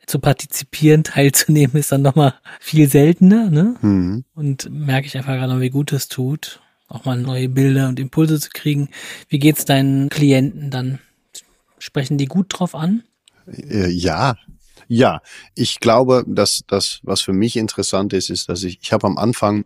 [0.06, 3.76] zu partizipieren, teilzunehmen, ist dann nochmal viel seltener, ne?
[3.82, 4.26] Mhm.
[4.36, 8.40] Und merke ich einfach gerade, wie gut es tut, auch mal neue Bilder und Impulse
[8.40, 8.90] zu kriegen.
[9.30, 11.00] Wie geht's deinen Klienten dann?
[11.80, 13.04] Sprechen die gut drauf an?
[13.48, 14.36] Äh, ja,
[14.88, 15.22] ja.
[15.56, 19.18] Ich glaube, dass das, was für mich interessant ist, ist, dass ich, ich habe am
[19.18, 19.66] Anfang,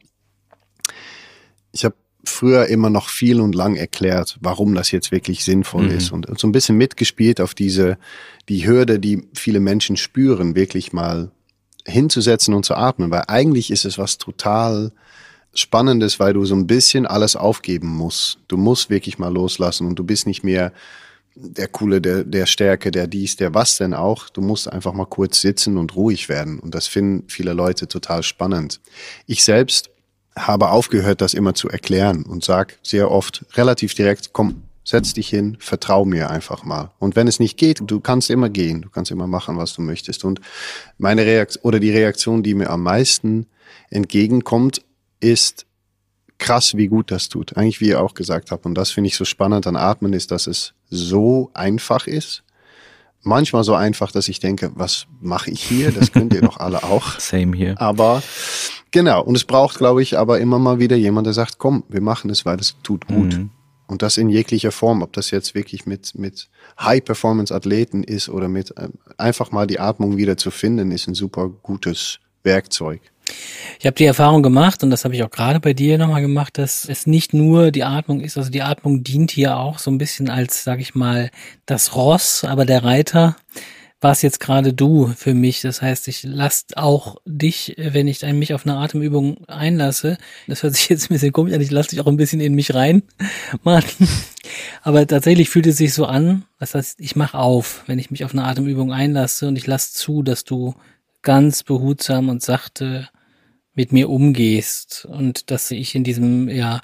[1.71, 1.95] ich habe
[2.25, 5.91] früher immer noch viel und lang erklärt, warum das jetzt wirklich sinnvoll Mhm.
[5.97, 7.97] ist und, und so ein bisschen mitgespielt auf diese,
[8.47, 11.31] die Hürde, die viele Menschen spüren, wirklich mal
[11.85, 14.93] hinzusetzen und zu atmen, weil eigentlich ist es was total
[15.53, 18.39] Spannendes, weil du so ein bisschen alles aufgeben musst.
[18.47, 20.71] Du musst wirklich mal loslassen und du bist nicht mehr
[21.35, 24.29] der Coole, der, der Stärke, der dies, der was denn auch.
[24.29, 26.59] Du musst einfach mal kurz sitzen und ruhig werden.
[26.59, 28.79] Und das finden viele Leute total spannend.
[29.25, 29.89] Ich selbst
[30.35, 35.29] habe aufgehört, das immer zu erklären und sag sehr oft relativ direkt, komm, setz dich
[35.29, 36.91] hin, vertrau mir einfach mal.
[36.99, 39.81] Und wenn es nicht geht, du kannst immer gehen, du kannst immer machen, was du
[39.81, 40.25] möchtest.
[40.25, 40.41] Und
[40.97, 43.47] meine Reaktion oder die Reaktion, die mir am meisten
[43.89, 44.81] entgegenkommt,
[45.19, 45.65] ist
[46.43, 47.57] krass, wie gut das tut.
[47.57, 48.65] Eigentlich, wie ihr auch gesagt habt.
[48.65, 52.43] Und das finde ich so spannend an Atmen, ist, dass es so einfach ist.
[53.21, 55.91] Manchmal so einfach, dass ich denke, was mache ich hier?
[55.91, 57.17] Das könnt ihr doch alle auch.
[57.19, 57.79] Same hier.
[57.79, 58.21] Aber
[58.91, 62.01] genau, und es braucht, glaube ich, aber immer mal wieder jemand, der sagt, komm, wir
[62.01, 63.37] machen es, weil es tut gut.
[63.37, 63.49] Mhm.
[63.87, 68.73] Und das in jeglicher Form, ob das jetzt wirklich mit, mit High-Performance-Athleten ist oder mit
[68.77, 73.01] ähm, einfach mal die Atmung wieder zu finden, ist ein super gutes Werkzeug.
[73.79, 76.57] Ich habe die Erfahrung gemacht, und das habe ich auch gerade bei dir nochmal gemacht,
[76.57, 79.97] dass es nicht nur die Atmung ist, also die Atmung dient hier auch so ein
[79.97, 81.31] bisschen als, sag ich mal,
[81.65, 83.35] das Ross, aber der Reiter
[84.03, 85.61] warst jetzt gerade du für mich.
[85.61, 90.75] Das heißt, ich lasse auch dich, wenn ich mich auf eine Atemübung einlasse, das hört
[90.75, 93.03] sich jetzt ein bisschen komisch an, ich lasse dich auch ein bisschen in mich rein,
[93.63, 94.07] Martin.
[94.83, 98.25] Aber tatsächlich fühlt es sich so an, das heißt, ich mache auf, wenn ich mich
[98.25, 100.75] auf eine Atemübung einlasse und ich lasse zu, dass du
[101.23, 103.09] ganz behutsam und sachte
[103.75, 106.81] mit mir umgehst und dass ich in diesem, ja,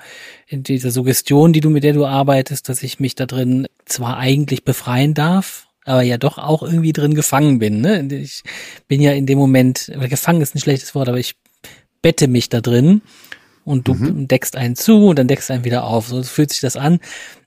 [0.47, 4.17] in dieser Suggestion, die du, mit der du arbeitest, dass ich mich da drin zwar
[4.17, 7.81] eigentlich befreien darf, aber ja doch auch irgendwie drin gefangen bin.
[7.81, 8.07] Ne?
[8.11, 8.43] Ich
[8.87, 11.35] bin ja in dem Moment, gefangen ist ein schlechtes Wort, aber ich
[12.01, 13.01] bette mich da drin
[13.63, 14.27] und du mhm.
[14.27, 16.07] deckst einen zu und dann deckst einen wieder auf.
[16.07, 16.99] So fühlt sich das an.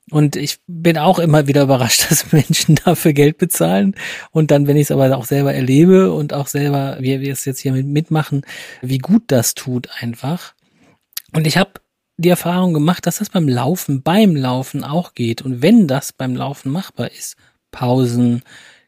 [0.09, 3.95] Und ich bin auch immer wieder überrascht, dass Menschen dafür Geld bezahlen.
[4.31, 7.45] Und dann, wenn ich es aber auch selber erlebe und auch selber, wie wir es
[7.45, 8.41] jetzt hier mitmachen,
[8.81, 10.53] wie gut das tut einfach.
[11.33, 11.71] Und ich habe
[12.17, 15.41] die Erfahrung gemacht, dass das beim Laufen, beim Laufen auch geht.
[15.41, 17.35] Und wenn das beim Laufen machbar ist,
[17.71, 18.43] Pausen,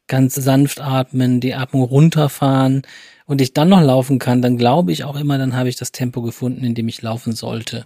[0.07, 2.83] ganz sanft atmen, die Atmung runterfahren
[3.25, 5.91] und ich dann noch laufen kann, dann glaube ich auch immer, dann habe ich das
[5.91, 7.85] Tempo gefunden, in dem ich laufen sollte.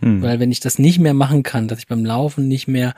[0.00, 0.22] Hm.
[0.22, 2.94] Weil wenn ich das nicht mehr machen kann, dass ich beim Laufen nicht mehr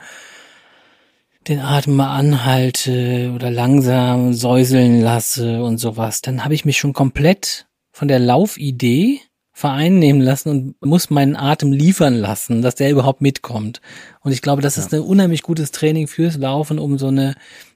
[1.47, 6.93] den Atem mal anhalte oder langsam säuseln lasse und sowas, dann habe ich mich schon
[6.93, 9.19] komplett von der Laufidee
[9.51, 13.81] vereinnehmen lassen und muss meinen Atem liefern lassen, dass der überhaupt mitkommt.
[14.21, 14.83] Und ich glaube, das ja.
[14.83, 17.35] ist ein unheimlich gutes Training fürs Laufen, um so eine,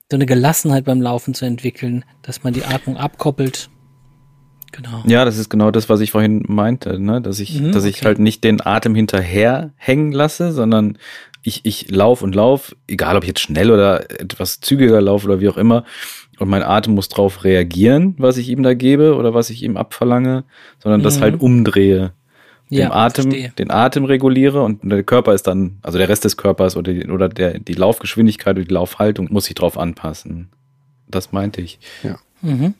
[0.10, 3.69] so eine Gelassenheit beim Laufen zu entwickeln, dass man die Atmung abkoppelt.
[4.75, 5.03] Genau.
[5.07, 7.21] Ja, das ist genau das, was ich vorhin meinte, ne?
[7.21, 8.05] dass ich, mhm, dass ich okay.
[8.05, 10.97] halt nicht den Atem hinterher hängen lasse, sondern
[11.43, 15.39] ich, ich lauf und lauf, egal ob ich jetzt schnell oder etwas zügiger laufe oder
[15.39, 15.85] wie auch immer,
[16.39, 19.77] und mein Atem muss drauf reagieren, was ich ihm da gebe oder was ich ihm
[19.77, 20.43] abverlange,
[20.79, 21.21] sondern das Mhm.
[21.21, 22.11] halt umdrehe.
[22.69, 23.53] Den Ja, Atem, verstehe.
[23.57, 27.07] den Atem reguliere und der Körper ist dann, also der Rest des Körpers oder die,
[27.07, 30.49] oder der, die Laufgeschwindigkeit oder die Laufhaltung muss sich drauf anpassen.
[31.07, 31.79] Das meinte ich.
[32.41, 32.73] Mhm.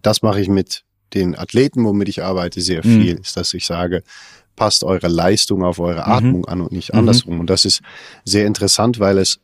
[0.00, 0.84] Das mache ich mit
[1.14, 2.88] den Athleten, womit ich arbeite, sehr Mhm.
[3.00, 4.02] viel, ist, dass ich sage,
[4.56, 6.12] passt eure Leistung auf eure Mhm.
[6.12, 6.98] Atmung an und nicht Mhm.
[7.00, 7.40] andersrum.
[7.40, 7.80] Und das ist
[8.24, 9.38] sehr interessant, weil es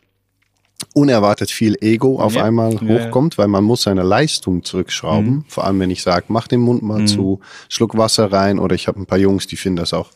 [0.95, 2.45] unerwartet viel Ego auf Ja.
[2.45, 2.81] einmal ja.
[2.83, 5.35] hochkommt, weil man muss seine Leistung zurückschrauben.
[5.37, 5.45] Mhm.
[5.49, 7.07] Vor allem, wenn ich sage, mach den Mund mal Mhm.
[7.09, 10.11] zu, schluck Wasser rein oder ich habe ein paar Jungs, die finden das auch,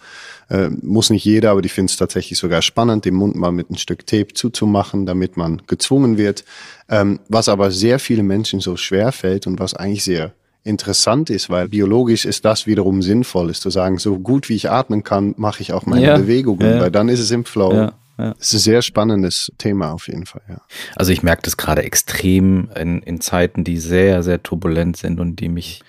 [0.51, 3.71] äh, muss nicht jeder, aber die finden es tatsächlich sogar spannend, den Mund mal mit
[3.71, 6.45] ein Stück Tape zuzumachen, damit man gezwungen wird.
[6.88, 10.33] Ähm, was aber sehr viele Menschen so schwer fällt und was eigentlich sehr
[10.64, 14.70] interessant ist, weil biologisch ist das wiederum sinnvoll, ist zu sagen, so gut wie ich
[14.70, 16.81] atmen kann, mache ich auch meine Ja, Bewegungen, ja.
[16.81, 17.72] weil dann ist es im Flow.
[17.72, 18.35] Ja, ja.
[18.38, 20.61] Es ist ein sehr spannendes Thema auf jeden Fall, ja.
[20.94, 25.40] Also ich merke das gerade extrem in, in Zeiten, die sehr, sehr turbulent sind und
[25.40, 25.83] die mich,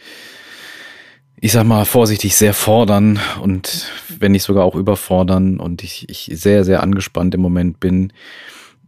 [1.39, 6.31] ich sag mal vorsichtig, sehr fordern und wenn nicht sogar auch überfordern und ich, ich
[6.33, 8.11] sehr, sehr angespannt im Moment bin.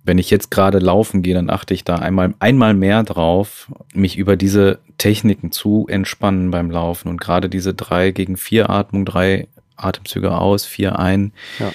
[0.06, 4.18] Wenn ich jetzt gerade laufen gehe, dann achte ich da einmal, einmal mehr drauf, mich
[4.18, 9.48] über diese Techniken zu entspannen beim Laufen und gerade diese drei gegen vier Atmung, drei
[9.78, 11.74] Atemzüge aus, vier ein, Ja.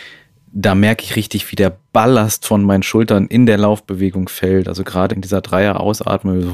[0.52, 4.68] da merke ich richtig, wie der Ballast von meinen Schultern in der Laufbewegung fällt.
[4.68, 6.52] Also gerade in dieser Dreier-Ausatmung, so,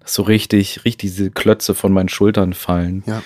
[0.00, 3.02] dass so richtig, richtig diese Klötze von meinen Schultern fallen.
[3.06, 3.22] Ja.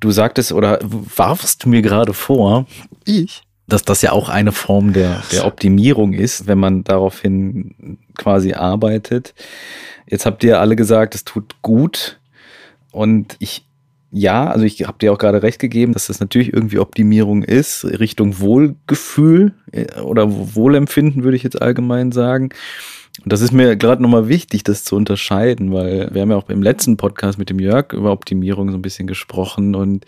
[0.00, 2.66] Du sagtest oder warfst du mir gerade vor,
[3.04, 3.42] Ich?
[3.72, 9.34] Dass das ja auch eine Form der, der Optimierung ist, wenn man daraufhin quasi arbeitet.
[10.06, 12.18] Jetzt habt ihr alle gesagt, es tut gut.
[12.92, 13.64] Und ich
[14.12, 17.84] ja, also ich habe dir auch gerade recht gegeben, dass das natürlich irgendwie Optimierung ist,
[17.84, 22.50] Richtung Wohlgefühl äh, oder Wohlempfinden, würde ich jetzt allgemein sagen.
[23.22, 26.48] Und das ist mir gerade nochmal wichtig, das zu unterscheiden, weil wir haben ja auch
[26.48, 30.06] im letzten Podcast mit dem Jörg über Optimierung so ein bisschen gesprochen und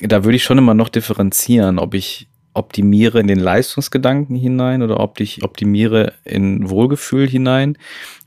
[0.00, 5.00] da würde ich schon immer noch differenzieren, ob ich optimiere in den Leistungsgedanken hinein oder
[5.00, 7.78] ob ich optimiere in Wohlgefühl hinein.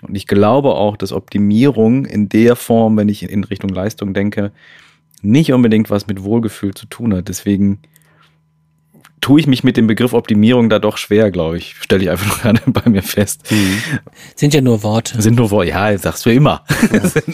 [0.01, 4.51] Und ich glaube auch, dass Optimierung in der Form, wenn ich in Richtung Leistung denke,
[5.21, 7.27] nicht unbedingt was mit Wohlgefühl zu tun hat.
[7.27, 7.79] Deswegen
[9.23, 11.75] tue ich mich mit dem Begriff Optimierung da doch schwer, glaube ich.
[11.79, 13.49] Stelle ich einfach nur gerade bei mir fest.
[13.49, 13.81] Mhm.
[14.35, 15.21] Sind ja nur Worte.
[15.21, 16.65] Sind nur Worte, ja, sagst du immer.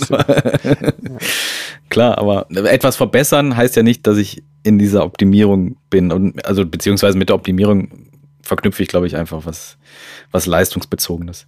[0.08, 0.24] Ja,
[1.90, 6.12] Klar, aber etwas verbessern heißt ja nicht, dass ich in dieser Optimierung bin.
[6.12, 8.08] Und also beziehungsweise mit der Optimierung
[8.44, 9.78] verknüpfe ich, glaube ich, einfach was,
[10.30, 11.48] was leistungsbezogenes.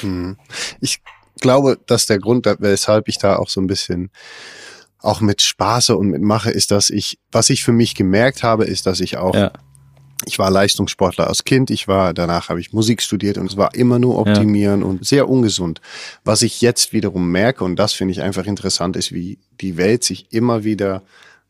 [0.00, 0.38] Mhm.
[0.80, 1.02] Ich
[1.38, 4.10] glaube, dass der Grund, weshalb ich da auch so ein bisschen
[5.00, 8.64] auch mit Spaße und mit mache, ist, dass ich, was ich für mich gemerkt habe,
[8.64, 9.52] ist, dass ich auch ja
[10.26, 13.74] ich war Leistungssportler als Kind, ich war, danach habe ich Musik studiert und es war
[13.74, 14.86] immer nur optimieren ja.
[14.86, 15.80] und sehr ungesund.
[16.24, 20.04] Was ich jetzt wiederum merke, und das finde ich einfach interessant, ist, wie die Welt
[20.04, 21.02] sich immer wieder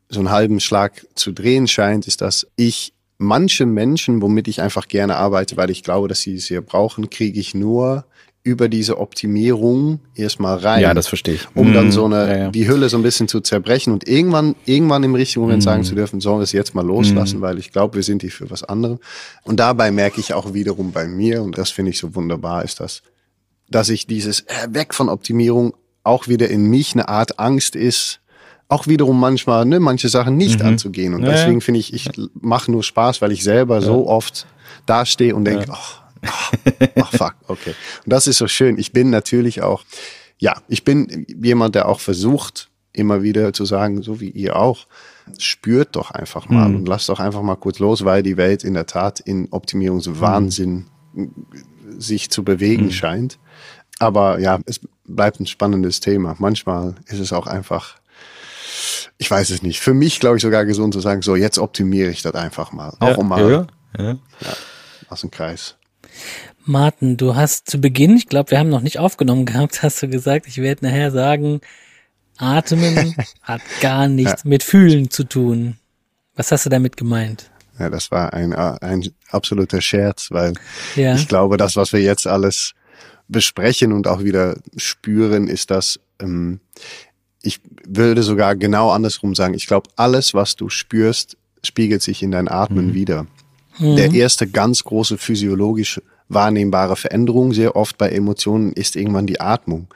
[0.09, 4.89] so einen halben Schlag zu drehen scheint, ist, dass ich manche Menschen, womit ich einfach
[4.89, 8.05] gerne arbeite, weil ich glaube, dass sie es hier brauchen, kriege ich nur
[8.45, 10.83] über diese Optimierung erstmal rein.
[10.83, 11.47] Ja, das verstehe ich.
[11.55, 11.75] Um mhm.
[11.75, 12.51] dann so eine, ja, ja.
[12.51, 15.65] die Hülle so ein bisschen zu zerbrechen und irgendwann, irgendwann im richtigen Moment mhm.
[15.65, 17.43] sagen zu dürfen, sollen wir es jetzt mal loslassen, mhm.
[17.43, 18.99] weil ich glaube, wir sind hier für was anderes.
[19.45, 22.81] Und dabei merke ich auch wiederum bei mir, und das finde ich so wunderbar, ist
[22.81, 23.03] das,
[23.71, 28.21] dass ich dieses äh, Weg von Optimierung auch wieder in mich eine Art Angst ist,
[28.69, 30.67] auch wiederum manchmal ne, manche Sachen nicht mhm.
[30.67, 31.15] anzugehen.
[31.15, 34.47] Und ja, deswegen finde ich, ich mache nur Spaß, weil ich selber so oft
[34.87, 37.75] dastehe und denke, ach, Ach, fuck, okay.
[38.05, 38.79] Und das ist so schön.
[38.79, 39.85] Ich bin natürlich auch,
[40.39, 44.87] ja, ich bin jemand, der auch versucht, immer wieder zu sagen, so wie ihr auch,
[45.39, 46.77] spürt doch einfach mal mhm.
[46.77, 50.87] und lasst doch einfach mal kurz los, weil die Welt in der Tat in Optimierungswahnsinn
[51.13, 51.31] mhm.
[51.99, 52.91] sich zu bewegen mhm.
[52.93, 53.39] scheint.
[53.99, 56.35] Aber ja, es bleibt ein spannendes Thema.
[56.39, 57.97] Manchmal ist es auch einfach,
[59.19, 62.11] ich weiß es nicht, für mich glaube ich sogar gesund zu sagen, so jetzt optimiere
[62.11, 62.95] ich das einfach mal.
[62.99, 63.67] Auch ja, um mal ja.
[63.99, 64.17] Ja,
[65.09, 65.77] aus dem Kreis.
[66.65, 70.09] Martin, du hast zu Beginn, ich glaube, wir haben noch nicht aufgenommen gehabt, hast du
[70.09, 71.61] gesagt, ich werde nachher sagen,
[72.39, 74.49] Atmen hat gar nichts ja.
[74.49, 75.77] mit Fühlen zu tun.
[76.35, 77.51] Was hast du damit gemeint?
[77.79, 80.55] Ja, das war ein, ein absoluter Scherz, weil
[80.95, 81.15] ja.
[81.15, 82.75] ich glaube, das, was wir jetzt alles
[83.29, 86.61] besprechen und auch wieder spüren, ist, dass ähm,
[87.43, 89.55] ich würde sogar genau andersrum sagen.
[89.55, 92.95] Ich glaube, alles, was du spürst, spiegelt sich in dein Atmen mhm.
[92.95, 93.27] wieder.
[93.79, 93.97] Mhm.
[93.97, 99.89] Der erste ganz große physiologisch wahrnehmbare Veränderung sehr oft bei Emotionen ist irgendwann die Atmung.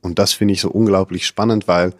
[0.00, 1.94] Und das finde ich so unglaublich spannend, weil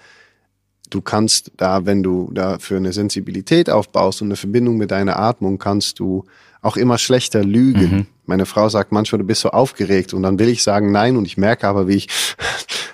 [0.91, 5.59] du kannst da, wenn du dafür eine Sensibilität aufbaust und eine Verbindung mit deiner Atmung,
[5.59, 6.25] kannst du
[6.61, 7.91] auch immer schlechter lügen.
[7.91, 8.07] Mhm.
[8.27, 11.25] Meine Frau sagt manchmal, du bist so aufgeregt und dann will ich sagen nein und
[11.25, 12.09] ich merke aber, wie ich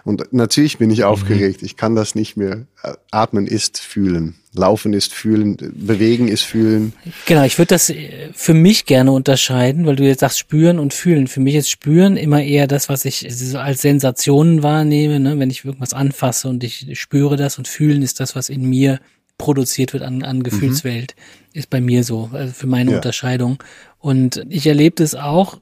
[0.04, 1.04] und natürlich bin ich mhm.
[1.06, 1.62] aufgeregt.
[1.62, 2.66] Ich kann das nicht mehr.
[3.10, 4.34] Atmen ist fühlen.
[4.52, 5.56] Laufen ist fühlen.
[5.74, 6.92] Bewegen ist fühlen.
[7.26, 10.92] Genau, ich würde das äh, für mich gerne unterscheiden, weil du jetzt sagst spüren und
[10.92, 11.26] fühlen.
[11.26, 15.38] Für mich ist spüren immer eher das, was ich als Sensationen wahrnehme, ne?
[15.38, 19.00] wenn ich irgendwas anfasse und ich spüre das und fühlen ist das, was in mir
[19.38, 21.14] produziert wird an, an Gefühlswelt.
[21.16, 21.58] Mhm.
[21.58, 22.96] Ist bei mir so, also für meine ja.
[22.98, 23.62] Unterscheidung.
[23.98, 25.60] Und ich erlebe das auch,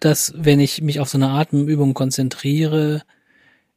[0.00, 3.02] dass wenn ich mich auf so eine Atemübung konzentriere,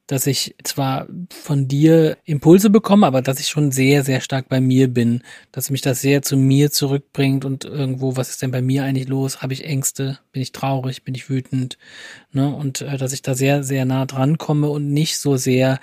[0.08, 4.62] dass ich zwar von dir Impulse bekomme, aber dass ich schon sehr, sehr stark bei
[4.62, 8.62] mir bin, dass mich das sehr zu mir zurückbringt und irgendwo, was ist denn bei
[8.62, 9.42] mir eigentlich los?
[9.42, 10.20] Habe ich Ängste?
[10.32, 11.04] Bin ich traurig?
[11.04, 11.78] Bin ich wütend?
[12.32, 12.54] Ne?
[12.54, 15.80] Und äh, dass ich da sehr, sehr nah dran komme und nicht so sehr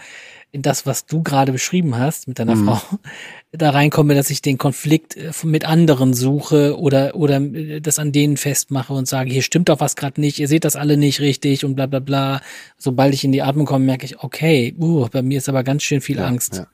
[0.52, 2.66] in das, was du gerade beschrieben hast mit deiner mhm.
[2.66, 2.98] Frau,
[3.52, 8.12] da reinkomme, dass ich den Konflikt äh, mit anderen suche oder oder äh, das an
[8.12, 11.20] denen festmache und sage, hier stimmt doch was gerade nicht, ihr seht das alle nicht
[11.20, 12.42] richtig und bla bla bla.
[12.76, 15.82] Sobald ich in die Atmung komme, merke ich, okay, uh, bei mir ist aber ganz
[15.82, 16.56] schön viel ja, Angst.
[16.56, 16.66] Ja.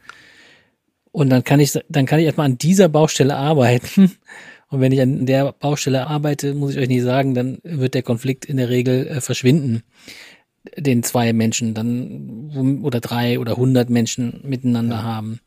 [1.13, 4.17] Und dann kann ich dann kann ich erstmal an dieser Baustelle arbeiten.
[4.71, 8.03] Und wenn ich an der Baustelle arbeite, muss ich euch nicht sagen, dann wird der
[8.03, 9.83] Konflikt in der Regel äh, verschwinden
[10.77, 15.03] den zwei Menschen dann oder drei oder hundert Menschen miteinander ja.
[15.03, 15.41] haben.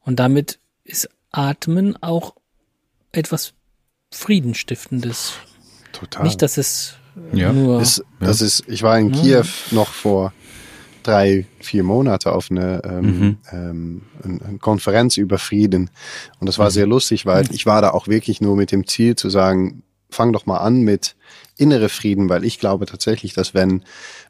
[0.00, 2.34] Und damit ist Atmen auch
[3.12, 3.54] etwas
[4.12, 5.34] Friedenstiftendes.
[5.92, 6.24] Total.
[6.24, 6.94] Nicht, dass es
[7.32, 7.52] ja.
[7.52, 7.80] nur.
[7.80, 10.32] Ist, das ist, ich war in Kiew noch vor
[11.02, 13.38] drei, vier Monate auf eine, ähm, mhm.
[13.52, 15.90] ähm, eine Konferenz über Frieden.
[16.38, 16.74] Und das war mhm.
[16.74, 20.32] sehr lustig, weil ich war da auch wirklich nur mit dem Ziel zu sagen, fang
[20.32, 21.16] doch mal an mit
[21.56, 23.82] innere Frieden, weil ich glaube tatsächlich, dass wenn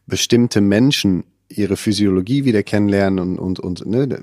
[0.06, 4.20] bestimmte Menschen ihre Physiologie wieder kennenlernen und, und, und ne,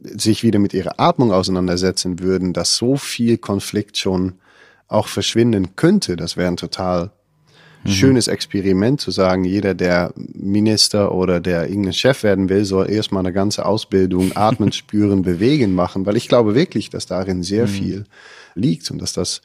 [0.00, 4.34] sich wieder mit ihrer Atmung auseinandersetzen würden, dass so viel Konflikt schon
[4.88, 6.16] auch verschwinden könnte.
[6.16, 7.10] Das wäre ein total
[7.84, 7.90] mhm.
[7.90, 13.20] schönes Experiment zu sagen, jeder, der Minister oder der irgendein Chef werden will, soll erstmal
[13.20, 17.70] eine ganze Ausbildung atmen, spüren, bewegen machen, weil ich glaube wirklich, dass darin sehr mhm.
[17.70, 18.04] viel
[18.54, 19.42] liegt und dass das,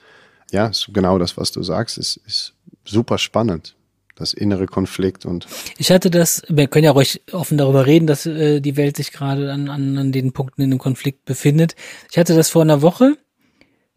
[0.51, 2.53] ja, genau das, was du sagst, ist, ist
[2.85, 3.75] super spannend
[4.21, 5.47] das innere Konflikt und.
[5.77, 9.11] Ich hatte das, wir können ja ruhig offen darüber reden, dass äh, die Welt sich
[9.11, 11.75] gerade an, an, an den Punkten in dem Konflikt befindet.
[12.11, 13.17] Ich hatte das vor einer Woche.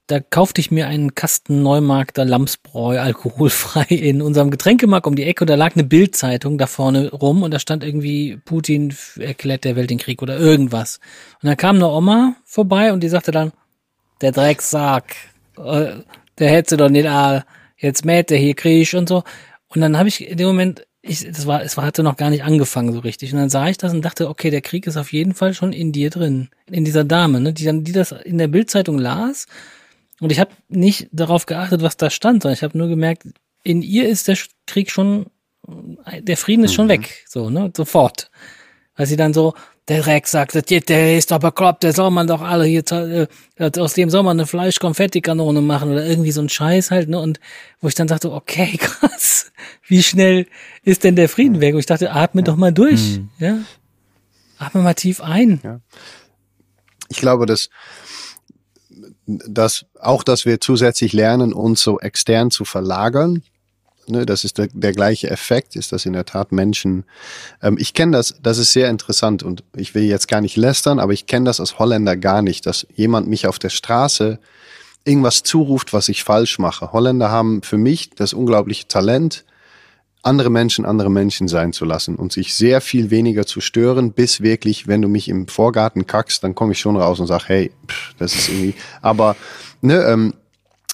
[0.06, 5.44] Da kaufte ich mir einen Kasten Neumarkter Lamsbräu alkoholfrei in unserem Getränkemarkt um die Ecke
[5.44, 9.76] und da lag eine Bildzeitung da vorne rum und da stand irgendwie Putin erklärt der
[9.76, 11.00] Welt den Krieg oder irgendwas.
[11.42, 13.52] Und dann kam eine Oma vorbei und die sagte dann,
[14.20, 15.16] der Drecksack,
[15.56, 15.92] äh,
[16.38, 17.44] der hätte doch nicht all,
[17.76, 19.22] jetzt mäht der hier Krieg und so.
[19.68, 22.44] Und dann habe ich in dem Moment, ich, das war, es hatte noch gar nicht
[22.44, 23.32] angefangen so richtig.
[23.32, 25.72] Und dann sah ich das und dachte, okay, der Krieg ist auf jeden Fall schon
[25.72, 29.46] in dir drin, in dieser Dame, ne, die dann, die das in der Bildzeitung las.
[30.20, 33.24] Und ich habe nicht darauf geachtet, was da stand, sondern ich habe nur gemerkt,
[33.62, 35.26] in ihr ist der Krieg schon,
[35.66, 36.90] der Frieden ist schon mhm.
[36.90, 38.30] weg, so, ne, sofort.
[38.96, 39.54] Weil sie dann so,
[39.88, 43.94] der Dreck sagt, der ist doch bekloppt, der soll man doch alle hier, äh, aus
[43.94, 47.18] dem soll man eine Fleisch-Konfetti-Kanone machen oder irgendwie so ein Scheiß halt, ne?
[47.18, 47.38] Und
[47.80, 49.52] wo ich dann dachte, okay, krass,
[49.86, 50.46] wie schnell
[50.84, 51.74] ist denn der Frieden weg?
[51.74, 52.44] Und ich dachte, atme ja.
[52.44, 53.30] doch mal durch, mhm.
[53.38, 53.58] ja?
[54.58, 55.60] Atme mal tief ein.
[55.62, 55.80] Ja.
[57.08, 57.68] Ich glaube, dass,
[59.26, 63.42] dass auch, dass wir zusätzlich lernen, uns so extern zu verlagern,
[64.08, 67.04] ne, das ist der, der gleiche Effekt, ist das in der Tat Menschen.
[67.62, 70.98] Ähm, ich kenne das, das ist sehr interessant und ich will jetzt gar nicht lästern,
[70.98, 74.38] aber ich kenne das als Holländer gar nicht, dass jemand mich auf der Straße
[75.04, 76.92] irgendwas zuruft, was ich falsch mache.
[76.92, 79.44] Holländer haben für mich das unglaubliche Talent,
[80.24, 84.40] andere Menschen andere Menschen sein zu lassen und sich sehr viel weniger zu stören, bis
[84.40, 87.70] wirklich, wenn du mich im Vorgarten kackst, dann komme ich schon raus und sag, hey,
[87.86, 89.36] pff, das ist irgendwie, aber
[89.82, 90.34] ne, ähm,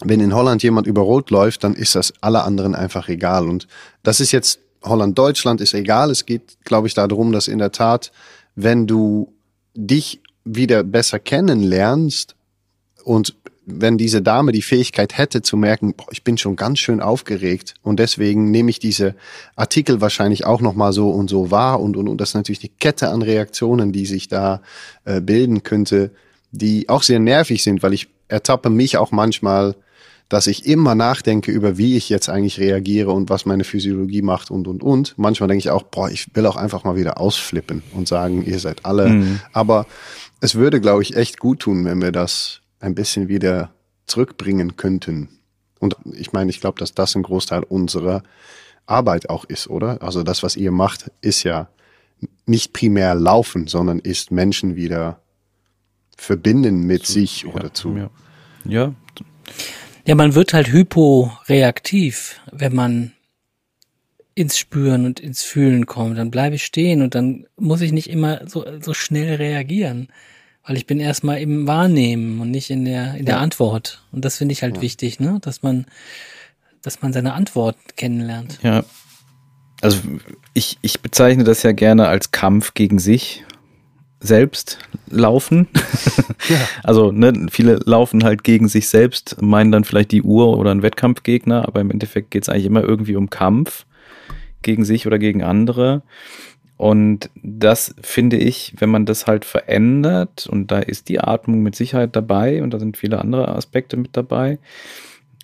[0.03, 3.49] wenn in Holland jemand über Rot läuft, dann ist das alle anderen einfach egal.
[3.49, 3.67] Und
[4.03, 6.11] das ist jetzt Holland-Deutschland ist egal.
[6.11, 8.13] Es geht, glaube ich, darum, dass in der Tat,
[8.55, 9.33] wenn du
[9.75, 12.35] dich wieder besser kennenlernst
[13.05, 13.35] und
[13.67, 17.75] wenn diese Dame die Fähigkeit hätte zu merken, boah, ich bin schon ganz schön aufgeregt
[17.83, 19.15] und deswegen nehme ich diese
[19.55, 22.59] Artikel wahrscheinlich auch noch mal so und so wahr und und und das ist natürlich
[22.59, 24.61] die Kette an Reaktionen, die sich da
[25.05, 26.11] äh, bilden könnte,
[26.51, 29.77] die auch sehr nervig sind, weil ich ertappe mich auch manchmal
[30.31, 34.51] dass ich immer nachdenke über, wie ich jetzt eigentlich reagiere und was meine Physiologie macht
[34.51, 35.19] und, und, und.
[35.19, 38.61] Manchmal denke ich auch, boah, ich will auch einfach mal wieder ausflippen und sagen, ihr
[38.61, 39.09] seid alle.
[39.09, 39.41] Mhm.
[39.53, 39.87] Aber
[40.41, 43.73] es würde, glaube ich, echt gut tun, wenn wir das ein bisschen wieder
[44.07, 45.29] zurückbringen könnten.
[45.81, 48.23] Und ich meine, ich glaube, dass das ein Großteil unserer
[48.87, 50.01] Arbeit auch ist, oder?
[50.01, 51.69] Also das, was ihr macht, ist ja
[52.47, 55.21] nicht primär laufen, sondern ist Menschen wieder
[56.17, 57.97] verbinden mit zu, sich oder ja, zu.
[57.97, 58.11] Ja.
[58.65, 58.95] ja.
[60.11, 63.13] Ja, man wird halt hyporeaktiv, wenn man
[64.35, 66.19] ins Spüren und ins Fühlen kommt.
[66.19, 70.09] Dann bleibe ich stehen und dann muss ich nicht immer so, so schnell reagieren.
[70.67, 73.41] Weil ich bin erstmal im Wahrnehmen und nicht in der, in der ja.
[73.41, 74.03] Antwort.
[74.11, 74.83] Und das finde ich halt ja.
[74.83, 75.39] wichtig, ne?
[75.43, 75.87] Dass man,
[76.83, 78.59] dass man seine Antwort kennenlernt.
[78.65, 78.83] Ja.
[79.81, 80.01] Also
[80.55, 83.45] ich, ich bezeichne das ja gerne als Kampf gegen sich
[84.21, 85.69] selbst laufen.
[86.49, 86.57] Ja.
[86.83, 90.83] Also ne, viele laufen halt gegen sich selbst, meinen dann vielleicht die Uhr oder einen
[90.83, 93.87] Wettkampfgegner, aber im Endeffekt geht es eigentlich immer irgendwie um Kampf
[94.63, 96.03] gegen sich oder gegen andere.
[96.77, 101.77] Und das finde ich, wenn man das halt verändert, und da ist die Atmung mit
[101.77, 104.59] Sicherheit dabei und da sind viele andere Aspekte mit dabei,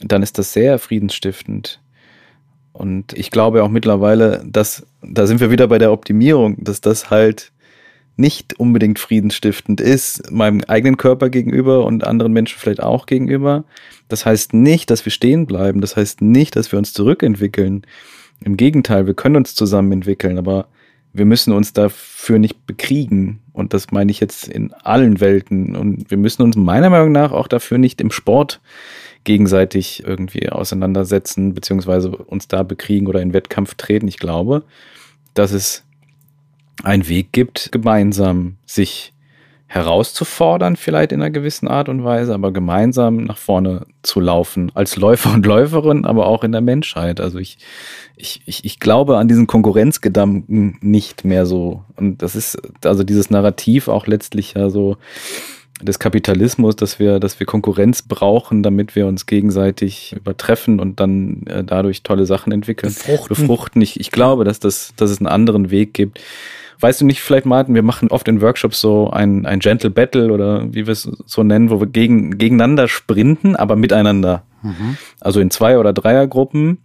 [0.00, 1.80] dann ist das sehr friedensstiftend.
[2.72, 7.10] Und ich glaube auch mittlerweile, dass, da sind wir wieder bei der Optimierung, dass das
[7.10, 7.52] halt
[8.16, 13.64] nicht unbedingt friedensstiftend ist, meinem eigenen Körper gegenüber und anderen Menschen vielleicht auch gegenüber.
[14.08, 15.80] Das heißt nicht, dass wir stehen bleiben.
[15.80, 17.82] Das heißt nicht, dass wir uns zurückentwickeln.
[18.44, 20.68] Im Gegenteil, wir können uns zusammen entwickeln, aber
[21.12, 23.40] wir müssen uns dafür nicht bekriegen.
[23.52, 25.76] Und das meine ich jetzt in allen Welten.
[25.76, 28.60] Und wir müssen uns meiner Meinung nach auch dafür nicht im Sport
[29.24, 34.08] gegenseitig irgendwie auseinandersetzen, beziehungsweise uns da bekriegen oder in Wettkampf treten.
[34.08, 34.62] Ich glaube,
[35.34, 35.85] dass es
[36.82, 39.12] einen Weg gibt, gemeinsam sich
[39.68, 44.96] herauszufordern, vielleicht in einer gewissen Art und Weise, aber gemeinsam nach vorne zu laufen, als
[44.96, 47.20] Läufer und Läuferin, aber auch in der Menschheit.
[47.20, 47.58] Also ich,
[48.16, 51.82] ich, ich, ich glaube an diesen Konkurrenzgedanken nicht mehr so.
[51.96, 54.98] Und das ist also dieses Narrativ auch letztlich ja so
[55.82, 61.42] des Kapitalismus, dass wir, dass wir Konkurrenz brauchen, damit wir uns gegenseitig übertreffen und dann
[61.48, 63.36] äh, dadurch tolle Sachen entwickeln, befruchten.
[63.36, 63.82] befruchten.
[63.82, 66.20] Ich, ich glaube, dass das, dass es einen anderen Weg gibt
[66.80, 70.32] weißt du nicht vielleicht, Martin, wir machen oft in Workshops so ein, ein Gentle Battle
[70.32, 74.42] oder wie wir es so nennen, wo wir gegen, gegeneinander sprinten, aber miteinander.
[74.62, 74.96] Mhm.
[75.20, 76.78] Also in Zwei- oder Dreiergruppen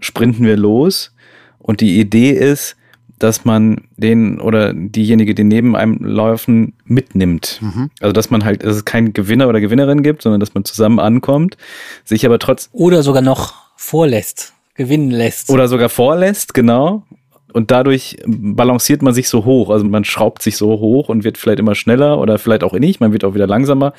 [0.00, 1.14] sprinten wir los.
[1.58, 2.76] Und die Idee ist,
[3.18, 7.58] dass man den oder diejenige, die neben einem laufen, mitnimmt.
[7.62, 7.90] Mhm.
[8.00, 10.98] Also dass man halt, dass es keinen Gewinner oder Gewinnerin gibt, sondern dass man zusammen
[10.98, 11.56] ankommt,
[12.04, 15.50] sich aber trotz oder sogar noch vorlässt, gewinnen lässt.
[15.50, 17.04] Oder sogar vorlässt, genau.
[17.52, 19.70] Und dadurch balanciert man sich so hoch.
[19.70, 23.00] Also man schraubt sich so hoch und wird vielleicht immer schneller oder vielleicht auch nicht.
[23.00, 23.92] Man wird auch wieder langsamer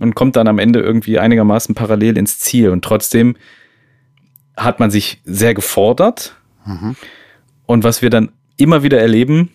[0.00, 2.70] und kommt dann am Ende irgendwie einigermaßen parallel ins Ziel.
[2.70, 3.36] Und trotzdem
[4.56, 6.36] hat man sich sehr gefordert.
[6.64, 6.94] Mhm.
[7.66, 9.50] Und was wir dann immer wieder erleben,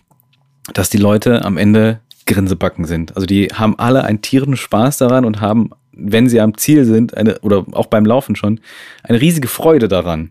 [0.74, 3.16] dass die Leute am Ende Grinsebacken sind.
[3.16, 7.16] Also die haben alle einen tierischen Spaß daran und haben, wenn sie am Ziel sind,
[7.16, 8.60] eine, oder auch beim Laufen schon,
[9.02, 10.30] eine riesige Freude daran.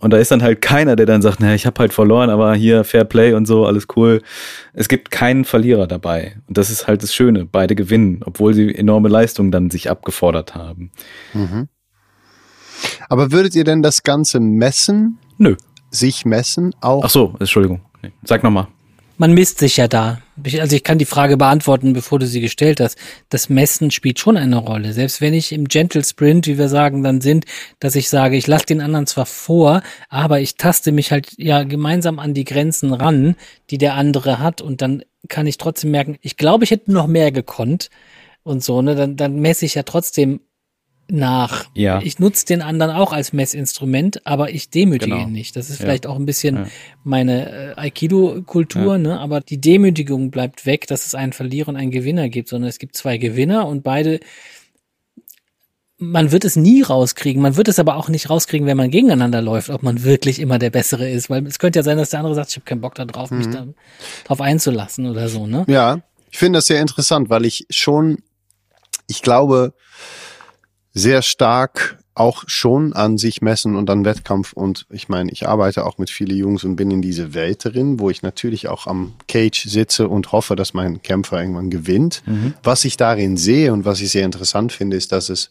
[0.00, 2.54] Und da ist dann halt keiner, der dann sagt, naja, ich habe halt verloren, aber
[2.54, 4.22] hier Fair Play und so, alles cool.
[4.72, 6.36] Es gibt keinen Verlierer dabei.
[6.48, 7.44] Und das ist halt das Schöne.
[7.44, 10.90] Beide gewinnen, obwohl sie enorme Leistungen dann sich abgefordert haben.
[11.34, 11.68] Mhm.
[13.08, 15.18] Aber würdet ihr denn das Ganze messen?
[15.36, 15.56] Nö.
[15.90, 17.04] Sich messen auch?
[17.04, 17.82] Ach so, Entschuldigung.
[18.02, 18.12] Nee.
[18.24, 18.68] Sag nochmal.
[19.20, 20.22] Man misst sich ja da.
[20.60, 22.96] Also ich kann die Frage beantworten, bevor du sie gestellt hast.
[23.28, 24.94] Das Messen spielt schon eine Rolle.
[24.94, 27.44] Selbst wenn ich im Gentle Sprint, wie wir sagen, dann sind,
[27.80, 31.64] dass ich sage, ich lasse den anderen zwar vor, aber ich taste mich halt ja
[31.64, 33.36] gemeinsam an die Grenzen ran,
[33.68, 37.06] die der andere hat und dann kann ich trotzdem merken, ich glaube, ich hätte noch
[37.06, 37.90] mehr gekonnt
[38.42, 40.40] und so, ne, dann, dann messe ich ja trotzdem
[41.12, 41.66] nach.
[41.74, 42.00] Ja.
[42.02, 45.24] Ich nutze den anderen auch als Messinstrument, aber ich demütige genau.
[45.24, 45.56] ihn nicht.
[45.56, 45.84] Das ist ja.
[45.84, 46.66] vielleicht auch ein bisschen ja.
[47.04, 48.98] meine äh, Aikido-Kultur, ja.
[48.98, 49.20] ne?
[49.20, 52.78] Aber die Demütigung bleibt weg, dass es einen Verlierer und einen Gewinner gibt, sondern es
[52.78, 54.20] gibt zwei Gewinner und beide
[56.02, 57.42] man wird es nie rauskriegen.
[57.42, 60.58] Man wird es aber auch nicht rauskriegen, wenn man gegeneinander läuft, ob man wirklich immer
[60.58, 61.28] der Bessere ist.
[61.28, 63.30] Weil es könnte ja sein, dass der andere sagt, ich habe keinen Bock da drauf,
[63.30, 63.38] mhm.
[63.38, 63.66] mich da
[64.24, 65.66] drauf einzulassen oder so, ne?
[65.68, 66.00] Ja,
[66.30, 68.22] ich finde das sehr interessant, weil ich schon,
[69.08, 69.74] ich glaube,
[70.92, 74.52] sehr stark auch schon an sich messen und an Wettkampf.
[74.52, 77.98] Und ich meine, ich arbeite auch mit vielen Jungs und bin in diese Welt drin,
[77.98, 82.22] wo ich natürlich auch am Cage sitze und hoffe, dass mein Kämpfer irgendwann gewinnt.
[82.26, 82.54] Mhm.
[82.62, 85.50] Was ich darin sehe und was ich sehr interessant finde, ist, dass es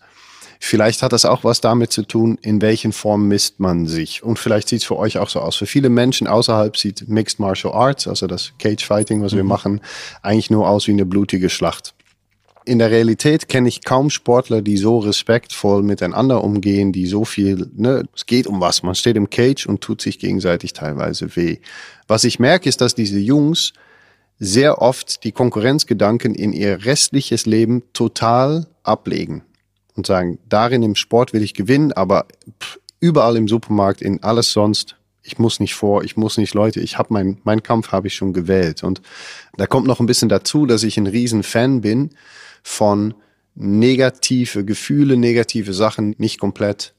[0.61, 4.23] Vielleicht hat das auch was damit zu tun, in welchen Form misst man sich.
[4.23, 5.55] Und vielleicht sieht es für euch auch so aus.
[5.55, 9.37] Für viele Menschen außerhalb sieht Mixed Martial Arts, also das Cage Fighting, was mhm.
[9.37, 9.81] wir machen,
[10.21, 11.93] eigentlich nur aus wie eine blutige Schlacht
[12.65, 17.69] in der Realität kenne ich kaum Sportler, die so respektvoll miteinander umgehen, die so viel,
[17.75, 18.83] ne, es geht um was.
[18.83, 21.57] Man steht im Cage und tut sich gegenseitig teilweise weh.
[22.07, 23.73] Was ich merke, ist, dass diese Jungs
[24.39, 29.43] sehr oft die Konkurrenzgedanken in ihr restliches Leben total ablegen
[29.95, 32.25] und sagen, darin im Sport will ich gewinnen, aber
[32.99, 36.97] überall im Supermarkt, in alles sonst, ich muss nicht vor, ich muss nicht Leute, ich
[36.97, 38.83] habe mein, mein Kampf habe ich schon gewählt.
[38.83, 39.01] Und
[39.57, 42.11] da kommt noch ein bisschen dazu, dass ich ein riesen Fan bin
[42.63, 43.13] von
[43.55, 46.93] negative Gefühle, negative Sachen nicht komplett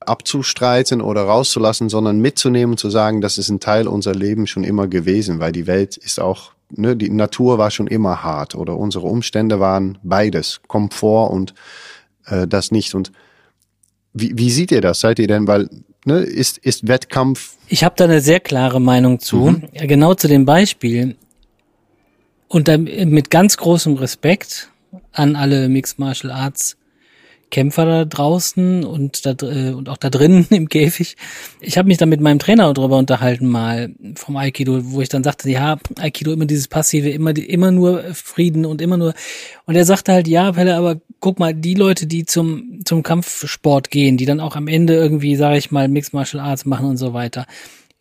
[0.00, 4.64] abzustreiten oder rauszulassen, sondern mitzunehmen und zu sagen, das ist ein Teil unser Leben schon
[4.64, 8.76] immer gewesen, weil die Welt ist auch, ne, die Natur war schon immer hart oder
[8.76, 11.54] unsere Umstände waren beides, Komfort und
[12.26, 12.94] äh, das nicht.
[12.94, 13.12] Und
[14.12, 15.00] wie, wie seht ihr das?
[15.00, 15.68] Seid ihr denn, weil
[16.04, 17.56] ne, ist, ist Wettkampf?
[17.68, 19.36] Ich habe da eine sehr klare Meinung zu.
[19.36, 19.68] Mhm.
[19.72, 21.16] Genau zu dem Beispiel.
[22.48, 24.68] Und dann mit ganz großem Respekt
[25.12, 26.76] an alle Mixed Martial Arts
[27.52, 31.16] Kämpfer da draußen und da äh, und auch da drinnen im Käfig.
[31.60, 35.22] Ich habe mich dann mit meinem Trainer darüber unterhalten mal vom Aikido, wo ich dann
[35.22, 39.12] sagte, ja, Aikido immer dieses passive, immer immer nur Frieden und immer nur
[39.66, 43.90] und er sagte halt, ja, Pelle, aber guck mal, die Leute, die zum zum Kampfsport
[43.90, 46.96] gehen, die dann auch am Ende irgendwie, sage ich mal, Mixed Martial Arts machen und
[46.96, 47.46] so weiter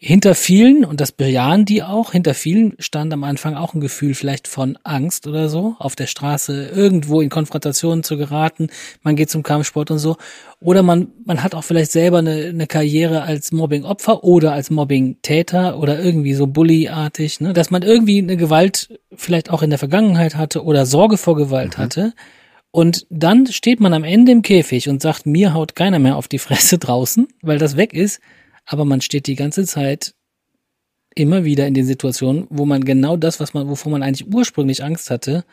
[0.04, 4.16] hinter vielen, und das bejahen die auch, hinter vielen stand am Anfang auch ein Gefühl
[4.16, 8.70] vielleicht von Angst oder so, auf der Straße irgendwo in Konfrontationen zu geraten,
[9.04, 10.18] man geht zum Kampfsport und so.
[10.60, 15.78] Oder man, man hat auch vielleicht selber eine, eine Karriere als Mobbing-Opfer oder als Mobbing-Täter
[15.78, 17.54] oder irgendwie so Bully-artig, ne?
[17.54, 21.78] dass man irgendwie eine Gewalt vielleicht auch in der Vergangenheit hatte oder Sorge vor Gewalt
[21.78, 21.82] mhm.
[21.84, 22.14] hatte.
[22.72, 26.28] Und dann steht man am Ende im Käfig und sagt, mir haut keiner mehr auf
[26.28, 28.20] die Fresse draußen, weil das weg ist
[28.72, 30.16] aber man steht die ganze Zeit
[31.14, 34.82] immer wieder in den Situationen, wo man genau das, was man, wovor man eigentlich ursprünglich
[34.82, 35.44] Angst hatte,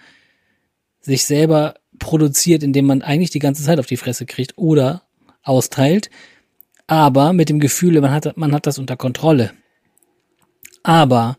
[1.01, 5.03] sich selber produziert, indem man eigentlich die ganze Zeit auf die Fresse kriegt oder
[5.43, 6.11] austeilt,
[6.87, 9.51] aber mit dem Gefühl, man hat, man hat das unter Kontrolle.
[10.85, 11.39] Aber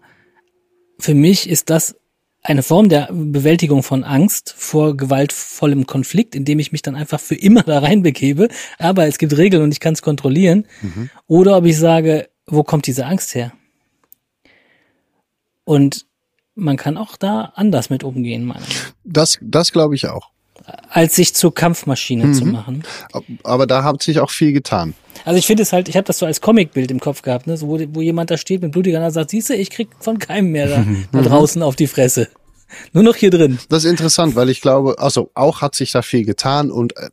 [1.00, 1.96] für mich ist das
[2.42, 7.36] eine Form der Bewältigung von Angst vor gewaltvollem Konflikt, indem ich mich dann einfach für
[7.36, 10.66] immer da reinbegebe, aber es gibt Regeln und ich kann es kontrollieren.
[10.82, 11.10] Mhm.
[11.28, 13.52] Oder ob ich sage, wo kommt diese Angst her?
[15.66, 16.08] Und
[16.56, 18.78] man kann auch da anders mit umgehen, meine ich.
[19.04, 20.32] Das, das glaube ich auch.
[20.89, 22.34] Als sich zur Kampfmaschine Mhm.
[22.34, 22.84] zu machen.
[23.43, 24.93] Aber da hat sich auch viel getan.
[25.26, 27.57] Also ich finde es halt, ich habe das so als Comicbild im Kopf gehabt, ne?
[27.57, 30.18] so, wo, wo jemand da steht mit blutiger Nase sagt, siehst du, ich krieg von
[30.20, 32.30] keinem mehr da, da draußen auf die Fresse.
[32.93, 33.57] Nur noch hier drin.
[33.70, 37.10] Das ist interessant, weil ich glaube, also auch hat sich da viel getan und äh,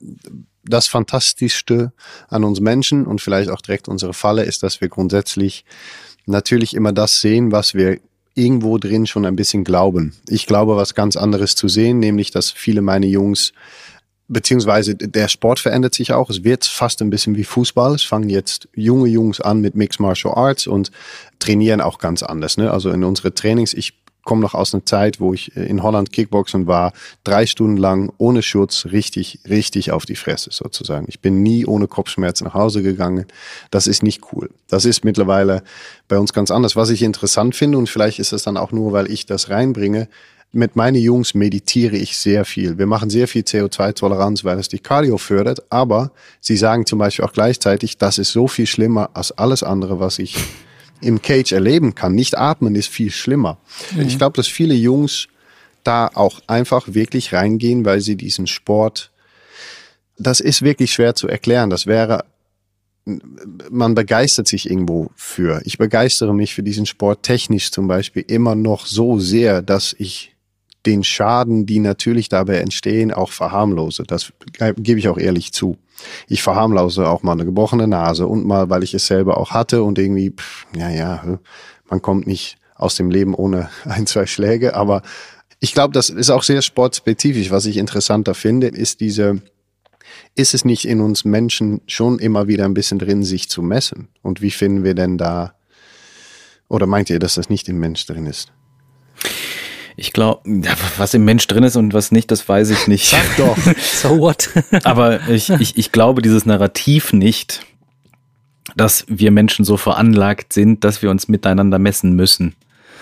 [0.64, 1.92] das Fantastischste
[2.28, 5.64] an uns Menschen und vielleicht auch direkt unsere Falle ist, dass wir grundsätzlich
[6.26, 7.98] natürlich immer das sehen, was wir
[8.36, 10.12] irgendwo drin schon ein bisschen glauben.
[10.28, 13.52] Ich glaube, was ganz anderes zu sehen, nämlich, dass viele meine Jungs
[14.28, 16.30] beziehungsweise der Sport verändert sich auch.
[16.30, 17.94] Es wird fast ein bisschen wie Fußball.
[17.94, 20.90] Es fangen jetzt junge Jungs an mit Mixed Martial Arts und
[21.38, 22.56] trainieren auch ganz anders.
[22.56, 22.70] Ne?
[22.70, 23.94] Also in unsere Trainings, ich
[24.26, 26.92] komme noch aus einer Zeit, wo ich in Holland Kickboxen war,
[27.24, 31.06] drei Stunden lang ohne Schutz, richtig, richtig auf die Fresse sozusagen.
[31.08, 33.26] Ich bin nie ohne Kopfschmerzen nach Hause gegangen.
[33.70, 34.50] Das ist nicht cool.
[34.68, 35.62] Das ist mittlerweile
[36.08, 36.76] bei uns ganz anders.
[36.76, 40.08] Was ich interessant finde, und vielleicht ist es dann auch nur, weil ich das reinbringe,
[40.52, 42.78] mit meinen Jungs meditiere ich sehr viel.
[42.78, 45.70] Wir machen sehr viel CO2-Toleranz, weil es die Cardio fördert.
[45.70, 46.10] Aber
[46.40, 50.18] sie sagen zum Beispiel auch gleichzeitig, das ist so viel schlimmer als alles andere, was
[50.18, 50.36] ich
[51.00, 52.14] im Cage erleben kann.
[52.14, 53.58] Nicht atmen ist viel schlimmer.
[53.98, 55.28] Ich glaube, dass viele Jungs
[55.84, 59.10] da auch einfach wirklich reingehen, weil sie diesen Sport,
[60.18, 61.70] das ist wirklich schwer zu erklären.
[61.70, 62.24] Das wäre,
[63.70, 65.60] man begeistert sich irgendwo für.
[65.64, 70.34] Ich begeistere mich für diesen Sport technisch zum Beispiel immer noch so sehr, dass ich
[70.86, 74.04] den Schaden, die natürlich dabei entstehen, auch verharmlose.
[74.04, 74.32] Das
[74.76, 75.76] gebe ich auch ehrlich zu.
[76.28, 79.82] Ich verharmlose auch mal eine gebrochene Nase und mal, weil ich es selber auch hatte
[79.82, 81.38] und irgendwie, pff, ja, ja,
[81.88, 85.02] man kommt nicht aus dem Leben ohne ein, zwei Schläge, aber
[85.58, 87.50] ich glaube, das ist auch sehr sportspezifisch.
[87.50, 89.40] Was ich interessanter finde, ist diese,
[90.34, 94.08] ist es nicht in uns Menschen schon immer wieder ein bisschen drin, sich zu messen?
[94.22, 95.54] Und wie finden wir denn da,
[96.68, 98.52] oder meint ihr, dass das nicht im Mensch drin ist?
[99.98, 100.42] Ich glaube,
[100.98, 103.08] was im Mensch drin ist und was nicht, das weiß ich nicht.
[103.08, 103.56] Sag doch.
[103.78, 104.50] So what?
[104.84, 107.64] Aber ich, ich, ich glaube dieses Narrativ nicht,
[108.76, 112.54] dass wir Menschen so veranlagt sind, dass wir uns miteinander messen müssen.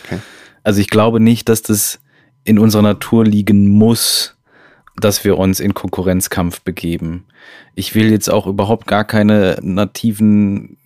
[0.05, 0.21] Okay.
[0.63, 1.99] Also ich glaube nicht, dass das
[2.45, 4.37] in unserer Natur liegen muss,
[4.97, 7.25] dass wir uns in Konkurrenzkampf begeben.
[7.75, 10.77] Ich will jetzt auch überhaupt gar keine nativen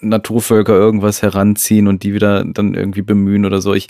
[0.00, 3.74] Naturvölker irgendwas heranziehen und die wieder dann irgendwie bemühen oder so.
[3.74, 3.88] Ich,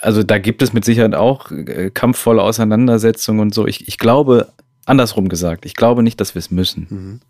[0.00, 3.66] also da gibt es mit Sicherheit auch äh, kampfvolle Auseinandersetzungen und so.
[3.66, 4.48] Ich, ich glaube,
[4.84, 6.86] andersrum gesagt, ich glaube nicht, dass wir es müssen.
[6.90, 7.20] Mhm.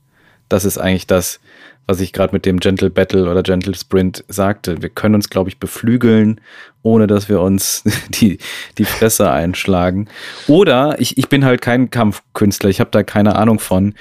[0.48, 1.40] Das ist eigentlich das,
[1.86, 4.82] was ich gerade mit dem Gentle Battle oder Gentle Sprint sagte.
[4.82, 6.40] Wir können uns, glaube ich, beflügeln,
[6.82, 8.38] ohne dass wir uns die,
[8.78, 10.06] die Fresse einschlagen.
[10.46, 13.94] Oder ich, ich bin halt kein Kampfkünstler, ich habe da keine Ahnung von.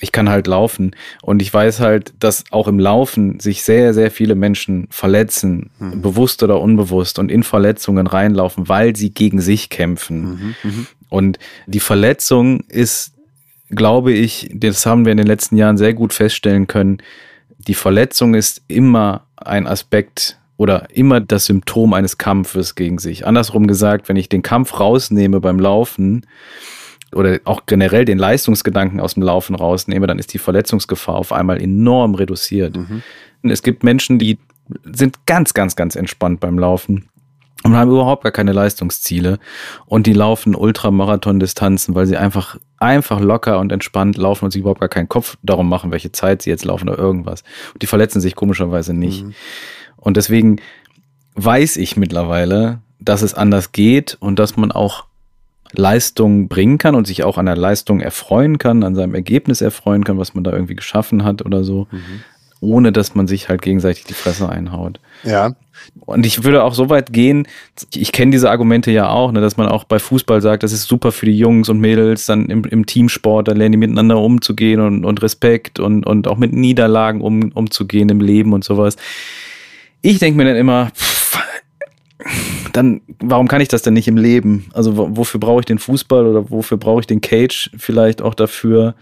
[0.00, 4.10] Ich kann halt laufen und ich weiß halt, dass auch im Laufen sich sehr, sehr
[4.10, 6.02] viele Menschen verletzen, Mhm.
[6.02, 10.54] bewusst oder unbewusst und in Verletzungen reinlaufen, weil sie gegen sich kämpfen.
[10.62, 10.86] Mhm.
[11.08, 13.13] Und die Verletzung ist,
[13.74, 16.98] glaube ich, das haben wir in den letzten Jahren sehr gut feststellen können,
[17.58, 23.26] die Verletzung ist immer ein Aspekt oder immer das Symptom eines Kampfes gegen sich.
[23.26, 26.26] Andersrum gesagt, wenn ich den Kampf rausnehme beim Laufen
[27.12, 31.60] oder auch generell den Leistungsgedanken aus dem Laufen rausnehme, dann ist die Verletzungsgefahr auf einmal
[31.60, 32.78] enorm reduziert.
[33.42, 34.38] Es gibt Menschen, die
[34.84, 37.08] sind ganz, ganz, ganz entspannt beim Laufen
[37.64, 39.38] und haben überhaupt gar keine Leistungsziele
[39.86, 44.80] und die laufen Ultramarathon-Distanzen, weil sie einfach einfach locker und entspannt laufen und sich überhaupt
[44.80, 47.42] gar keinen Kopf darum machen, welche Zeit sie jetzt laufen oder irgendwas.
[47.72, 49.24] Und die verletzen sich komischerweise nicht.
[49.96, 50.60] Und deswegen
[51.34, 55.06] weiß ich mittlerweile, dass es anders geht und dass man auch
[55.72, 60.04] Leistung bringen kann und sich auch an der Leistung erfreuen kann, an seinem Ergebnis erfreuen
[60.04, 61.88] kann, was man da irgendwie geschaffen hat oder so,
[62.64, 64.98] ohne dass man sich halt gegenseitig die Fresse einhaut.
[65.22, 65.54] Ja,
[66.06, 67.46] Und ich würde auch so weit gehen,
[67.94, 70.88] ich kenne diese Argumente ja auch, ne, dass man auch bei Fußball sagt, das ist
[70.88, 74.80] super für die Jungs und Mädels, dann im, im Teamsport, dann lernen die miteinander umzugehen
[74.80, 78.96] und, und Respekt und, und auch mit Niederlagen um, umzugehen im Leben und sowas.
[80.02, 81.38] Ich denke mir dann immer, pff,
[82.72, 84.66] dann, warum kann ich das denn nicht im Leben?
[84.72, 88.34] Also wo- wofür brauche ich den Fußball oder wofür brauche ich den Cage vielleicht auch
[88.34, 88.94] dafür?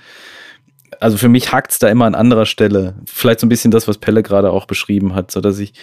[1.02, 2.94] Also für mich hakt's da immer an anderer Stelle.
[3.06, 5.74] Vielleicht so ein bisschen das, was Pelle gerade auch beschrieben hat, so dass ich,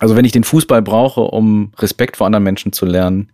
[0.00, 3.30] also wenn ich den Fußball brauche, um Respekt vor anderen Menschen zu lernen,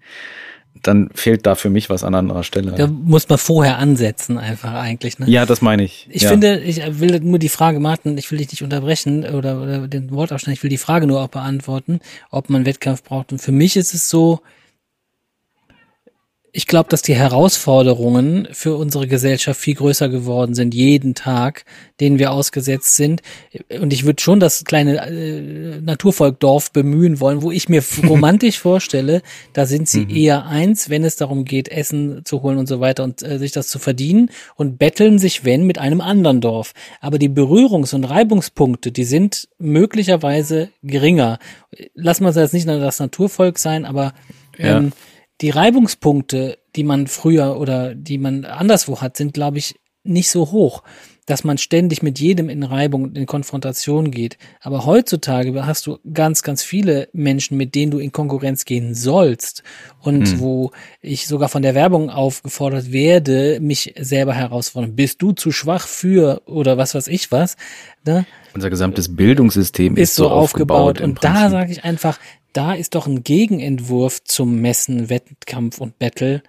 [0.82, 2.72] dann fehlt da für mich was an anderer Stelle.
[2.72, 5.18] Da muss man vorher ansetzen, einfach eigentlich.
[5.18, 5.28] Ne?
[5.28, 6.08] ja, das meine ich.
[6.10, 6.30] Ich ja.
[6.30, 10.10] finde, ich will nur die Frage, Martin, ich will dich nicht unterbrechen oder, oder den
[10.10, 12.00] Wortausschnitt, ich will die Frage nur auch beantworten,
[12.30, 13.32] ob man Wettkampf braucht.
[13.32, 14.40] Und für mich ist es so,
[16.54, 21.64] ich glaube, dass die Herausforderungen für unsere Gesellschaft viel größer geworden sind, jeden Tag,
[21.98, 23.22] denen wir ausgesetzt sind.
[23.80, 29.22] Und ich würde schon das kleine äh, Naturvolkdorf bemühen wollen, wo ich mir romantisch vorstelle,
[29.54, 30.14] da sind sie mhm.
[30.14, 33.52] eher eins, wenn es darum geht, Essen zu holen und so weiter und äh, sich
[33.52, 36.74] das zu verdienen und betteln sich, wenn, mit einem anderen Dorf.
[37.00, 41.38] Aber die Berührungs- und Reibungspunkte, die sind möglicherweise geringer.
[41.94, 44.12] Lass mal jetzt nicht nur das Naturvolk sein, aber
[44.58, 44.92] ähm, ja
[45.42, 49.74] die Reibungspunkte, die man früher oder die man anderswo hat, sind, glaube ich,
[50.04, 50.82] nicht so hoch,
[51.26, 54.36] dass man ständig mit jedem in Reibung und in Konfrontation geht.
[54.60, 59.62] Aber heutzutage hast du ganz, ganz viele Menschen, mit denen du in Konkurrenz gehen sollst
[60.00, 60.40] und hm.
[60.40, 60.70] wo
[61.00, 64.96] ich sogar von der Werbung aufgefordert werde, mich selber herausfordern.
[64.96, 67.56] Bist du zu schwach für oder was weiß ich was?
[68.04, 68.26] Ne?
[68.54, 70.96] Unser gesamtes Bildungssystem ist, ist so aufgebaut.
[70.96, 72.18] aufgebaut und da sage ich einfach,
[72.52, 76.42] da ist doch ein Gegenentwurf zum Messen, Wettkampf und Battle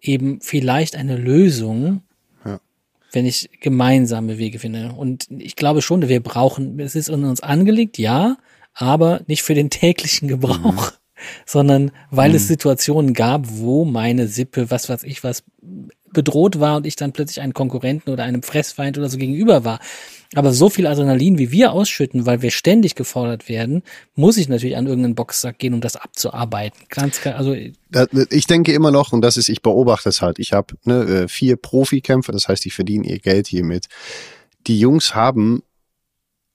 [0.00, 2.02] eben vielleicht eine Lösung,
[2.44, 2.60] ja.
[3.12, 4.92] wenn ich gemeinsame Wege finde.
[4.92, 8.36] Und ich glaube schon, wir brauchen, es ist in uns angelegt, ja,
[8.74, 10.96] aber nicht für den täglichen Gebrauch, mhm.
[11.46, 12.36] sondern weil mhm.
[12.36, 15.44] es Situationen gab, wo meine Sippe, was weiß ich was,
[16.12, 19.80] bedroht war und ich dann plötzlich einen Konkurrenten oder einem Fressfeind oder so gegenüber war.
[20.34, 23.82] Aber so viel Adrenalin, wie wir ausschütten, weil wir ständig gefordert werden,
[24.14, 26.78] muss ich natürlich an irgendeinen Boxsack gehen, um das abzuarbeiten.
[26.90, 30.38] Ganz klar, also ich denke immer noch, und das ist, ich beobachte es halt.
[30.38, 33.86] Ich habe ne, äh, vier Profikämpfer, das heißt, die verdienen ihr Geld hiermit.
[34.66, 35.62] Die Jungs haben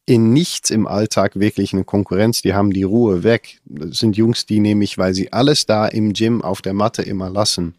[0.05, 2.41] in nichts im Alltag wirklich eine Konkurrenz.
[2.41, 3.61] Die haben die Ruhe weg.
[3.65, 7.29] Das sind Jungs, die nämlich, weil sie alles da im Gym auf der Matte immer
[7.29, 7.73] lassen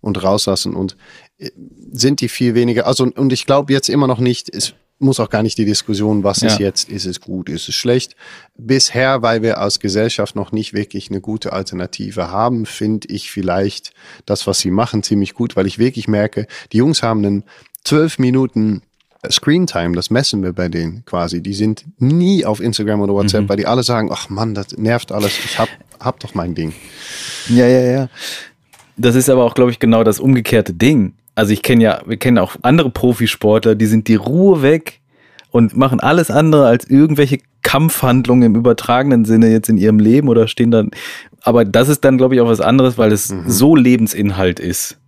[0.00, 0.96] und rauslassen und
[1.38, 1.50] äh,
[1.90, 2.86] sind die viel weniger.
[2.86, 4.54] Also und ich glaube jetzt immer noch nicht.
[4.54, 6.48] Es muss auch gar nicht die Diskussion, was ja.
[6.48, 8.16] ist jetzt, ist es gut, ist es schlecht.
[8.56, 13.92] Bisher, weil wir als Gesellschaft noch nicht wirklich eine gute Alternative haben, finde ich vielleicht
[14.24, 17.44] das, was sie machen, ziemlich gut, weil ich wirklich merke, die Jungs haben einen
[17.84, 18.82] zwölf Minuten
[19.30, 21.42] Screentime, das messen wir bei denen quasi.
[21.42, 23.48] Die sind nie auf Instagram oder WhatsApp, mhm.
[23.48, 25.68] weil die alle sagen, ach Mann, das nervt alles, ich hab,
[26.00, 26.72] hab doch mein Ding.
[27.48, 28.08] Ja, ja, ja.
[28.96, 32.16] Das ist aber auch, glaube ich, genau das umgekehrte Ding also ich kenne ja, wir
[32.16, 35.00] kennen auch andere Profisportler, die sind die Ruhe weg
[35.50, 40.48] und machen alles andere als irgendwelche Kampfhandlungen im übertragenen Sinne jetzt in ihrem Leben oder
[40.48, 40.90] stehen dann.
[41.42, 43.44] Aber das ist dann, glaube ich, auch was anderes, weil es mhm.
[43.46, 44.98] so Lebensinhalt ist,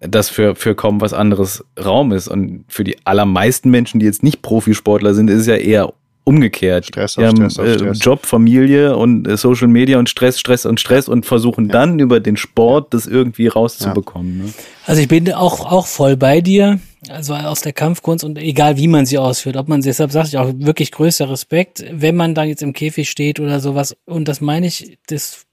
[0.00, 2.28] dass für, für kaum was anderes Raum ist.
[2.28, 5.92] Und für die allermeisten Menschen, die jetzt nicht Profisportler sind, ist es ja eher
[6.26, 6.86] umgekehrt.
[6.86, 7.98] Stress auf haben, Stress auf äh, Stress.
[8.02, 11.72] Job, Familie und äh, Social Media und Stress, Stress und Stress und versuchen ja.
[11.72, 14.38] dann über den Sport das irgendwie rauszubekommen.
[14.38, 14.44] Ja.
[14.46, 14.52] Ne?
[14.86, 16.80] Also ich bin auch, auch voll bei dir.
[17.08, 20.26] Also aus der Kampfkunst und egal wie man sie ausführt, ob man sie, deshalb sage
[20.26, 23.96] ich auch wirklich größter Respekt, wenn man da jetzt im Käfig steht oder sowas.
[24.06, 25.45] Und das meine ich, das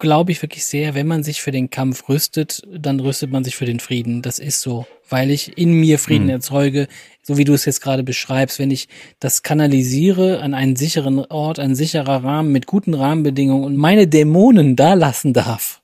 [0.00, 3.54] glaube ich wirklich sehr, wenn man sich für den Kampf rüstet, dann rüstet man sich
[3.54, 4.22] für den Frieden.
[4.22, 6.30] Das ist so, weil ich in mir Frieden mhm.
[6.30, 6.88] erzeuge,
[7.22, 8.88] so wie du es jetzt gerade beschreibst, wenn ich
[9.20, 14.74] das kanalisiere an einen sicheren Ort, ein sicherer Rahmen mit guten Rahmenbedingungen und meine Dämonen
[14.74, 15.82] da lassen darf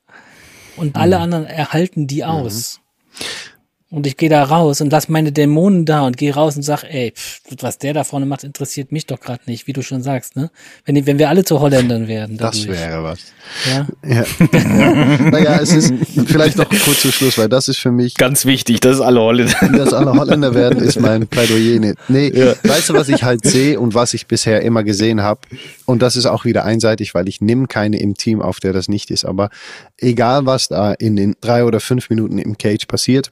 [0.77, 1.01] und mhm.
[1.01, 2.81] alle anderen erhalten die aus.
[2.81, 3.56] Mhm.
[3.89, 6.83] Und ich gehe da raus und lass meine Dämonen da und gehe raus und sag,
[6.83, 10.03] ey, pff, was der da vorne macht, interessiert mich doch gerade nicht, wie du schon
[10.03, 10.51] sagst, ne?
[10.85, 12.37] Wenn, wenn wir alle zu Holländern werden.
[12.37, 12.67] Dadurch.
[12.67, 13.21] Das wäre was.
[13.65, 13.87] Ja.
[14.03, 14.25] ja.
[14.43, 15.19] ja.
[15.31, 15.95] Naja, es ist
[16.27, 18.15] vielleicht noch kurz zum Schluss, weil das ist für mich.
[18.17, 19.55] Ganz wichtig, dass alle Holländer.
[19.77, 21.97] Dass alle Holländer werden, ist mein Plädoyer nicht.
[22.09, 22.55] Nee, ja.
[22.65, 25.41] weißt du, was ich halt sehe und was ich bisher immer gesehen habe?
[25.85, 28.89] Und das ist auch wieder einseitig, weil ich nimm keine im Team auf, der das
[28.89, 29.25] nicht ist.
[29.25, 29.51] Aber
[29.99, 33.31] egal, was da in den drei oder fünf Minuten im Cage passiert,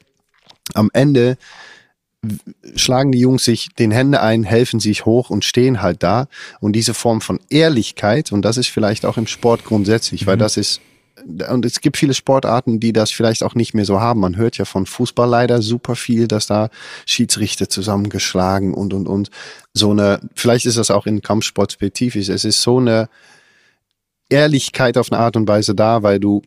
[0.73, 1.37] am Ende
[2.75, 6.27] schlagen die Jungs sich den Hände ein, helfen sich hoch und stehen halt da.
[6.61, 10.27] Und diese Form von Ehrlichkeit, und das ist vielleicht auch im Sport grundsätzlich, mhm.
[10.27, 10.81] weil das ist,
[11.49, 14.21] und es gibt viele Sportarten, die das vielleicht auch nicht mehr so haben.
[14.21, 16.71] Man hört ja von Fußball leider super viel, dass da
[17.07, 19.31] Schiedsrichter zusammengeschlagen und, und, und.
[19.73, 22.29] So eine, vielleicht ist das auch in Kampfsport spezifisch.
[22.29, 23.09] Es ist so eine
[24.29, 26.43] Ehrlichkeit auf eine Art und Weise da, weil du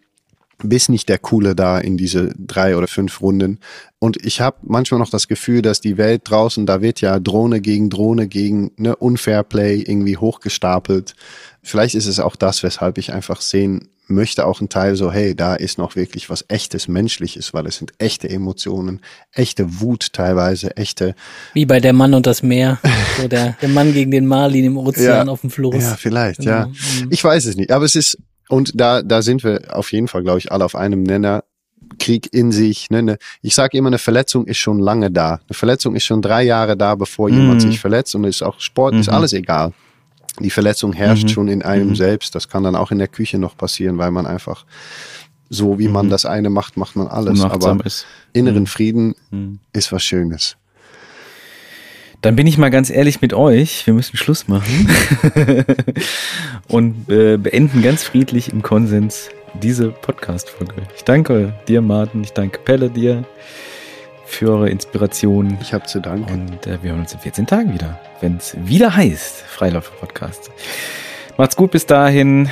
[0.64, 3.60] bist nicht der Coole da in diese drei oder fünf Runden.
[4.00, 7.62] Und ich habe manchmal noch das Gefühl, dass die Welt draußen, da wird ja Drohne
[7.62, 11.16] gegen Drohne gegen ne, Unfair Play irgendwie hochgestapelt.
[11.62, 15.36] Vielleicht ist es auch das, weshalb ich einfach sehen möchte, auch ein Teil so, hey,
[15.36, 19.02] da ist noch wirklich was echtes Menschliches, weil es sind echte Emotionen,
[19.34, 21.16] echte Wut teilweise, echte.
[21.54, 22.80] Wie bei der Mann und das Meer,
[23.22, 25.84] so der, der Mann gegen den Marlin im Ozean ja, auf dem Floß.
[25.84, 26.52] Ja, vielleicht, genau.
[26.52, 26.66] ja.
[26.68, 27.08] Mhm.
[27.10, 28.18] Ich weiß es nicht, aber es ist
[28.50, 31.44] und da, da sind wir auf jeden Fall, glaube ich, alle auf einem Nenner.
[32.00, 32.90] Krieg in sich.
[32.90, 33.18] Ne, ne.
[33.42, 35.40] Ich sage immer, eine Verletzung ist schon lange da.
[35.48, 37.38] Eine Verletzung ist schon drei Jahre da, bevor mhm.
[37.38, 38.14] jemand sich verletzt.
[38.16, 39.00] Und ist auch Sport, mhm.
[39.02, 39.74] ist alles egal.
[40.40, 41.30] Die Verletzung herrscht mhm.
[41.30, 41.96] schon in einem mhm.
[41.96, 42.36] selbst.
[42.36, 44.66] Das kann dann auch in der Küche noch passieren, weil man einfach
[45.50, 47.42] so wie man das eine macht, macht man alles.
[47.42, 48.06] Aber ist.
[48.34, 49.60] inneren Frieden Mhm.
[49.74, 50.58] ist was Schönes.
[52.22, 53.86] Dann bin ich mal ganz ehrlich mit euch.
[53.86, 54.90] Wir müssen Schluss machen
[56.68, 59.30] und äh, beenden ganz friedlich im Konsens
[59.62, 60.82] diese Podcast-Folge.
[60.96, 62.24] Ich danke dir, Martin.
[62.24, 63.24] Ich danke Pelle dir
[64.26, 65.58] für eure Inspiration.
[65.62, 66.50] Ich habe zu danken.
[66.50, 70.52] Und äh, wir hören uns in 14 Tagen wieder, wenn es wieder heißt Freilauf-Podcast.
[71.38, 72.50] Macht's gut bis dahin.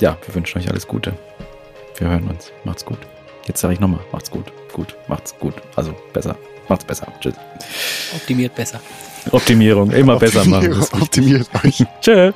[0.00, 1.14] Ja, wir wünschen euch alles Gute.
[1.98, 2.50] Wir hören uns.
[2.64, 2.98] Macht's gut.
[3.46, 4.46] Jetzt sage ich nochmal, macht's gut.
[4.72, 5.54] Gut, macht's gut.
[5.76, 6.36] Also besser.
[6.68, 7.06] Macht's besser.
[7.20, 7.34] Tschüss.
[8.14, 8.80] Optimiert besser.
[9.30, 10.84] Optimierung, immer besser machen.
[10.92, 11.84] Optimiert euch.
[12.00, 12.32] Tschö.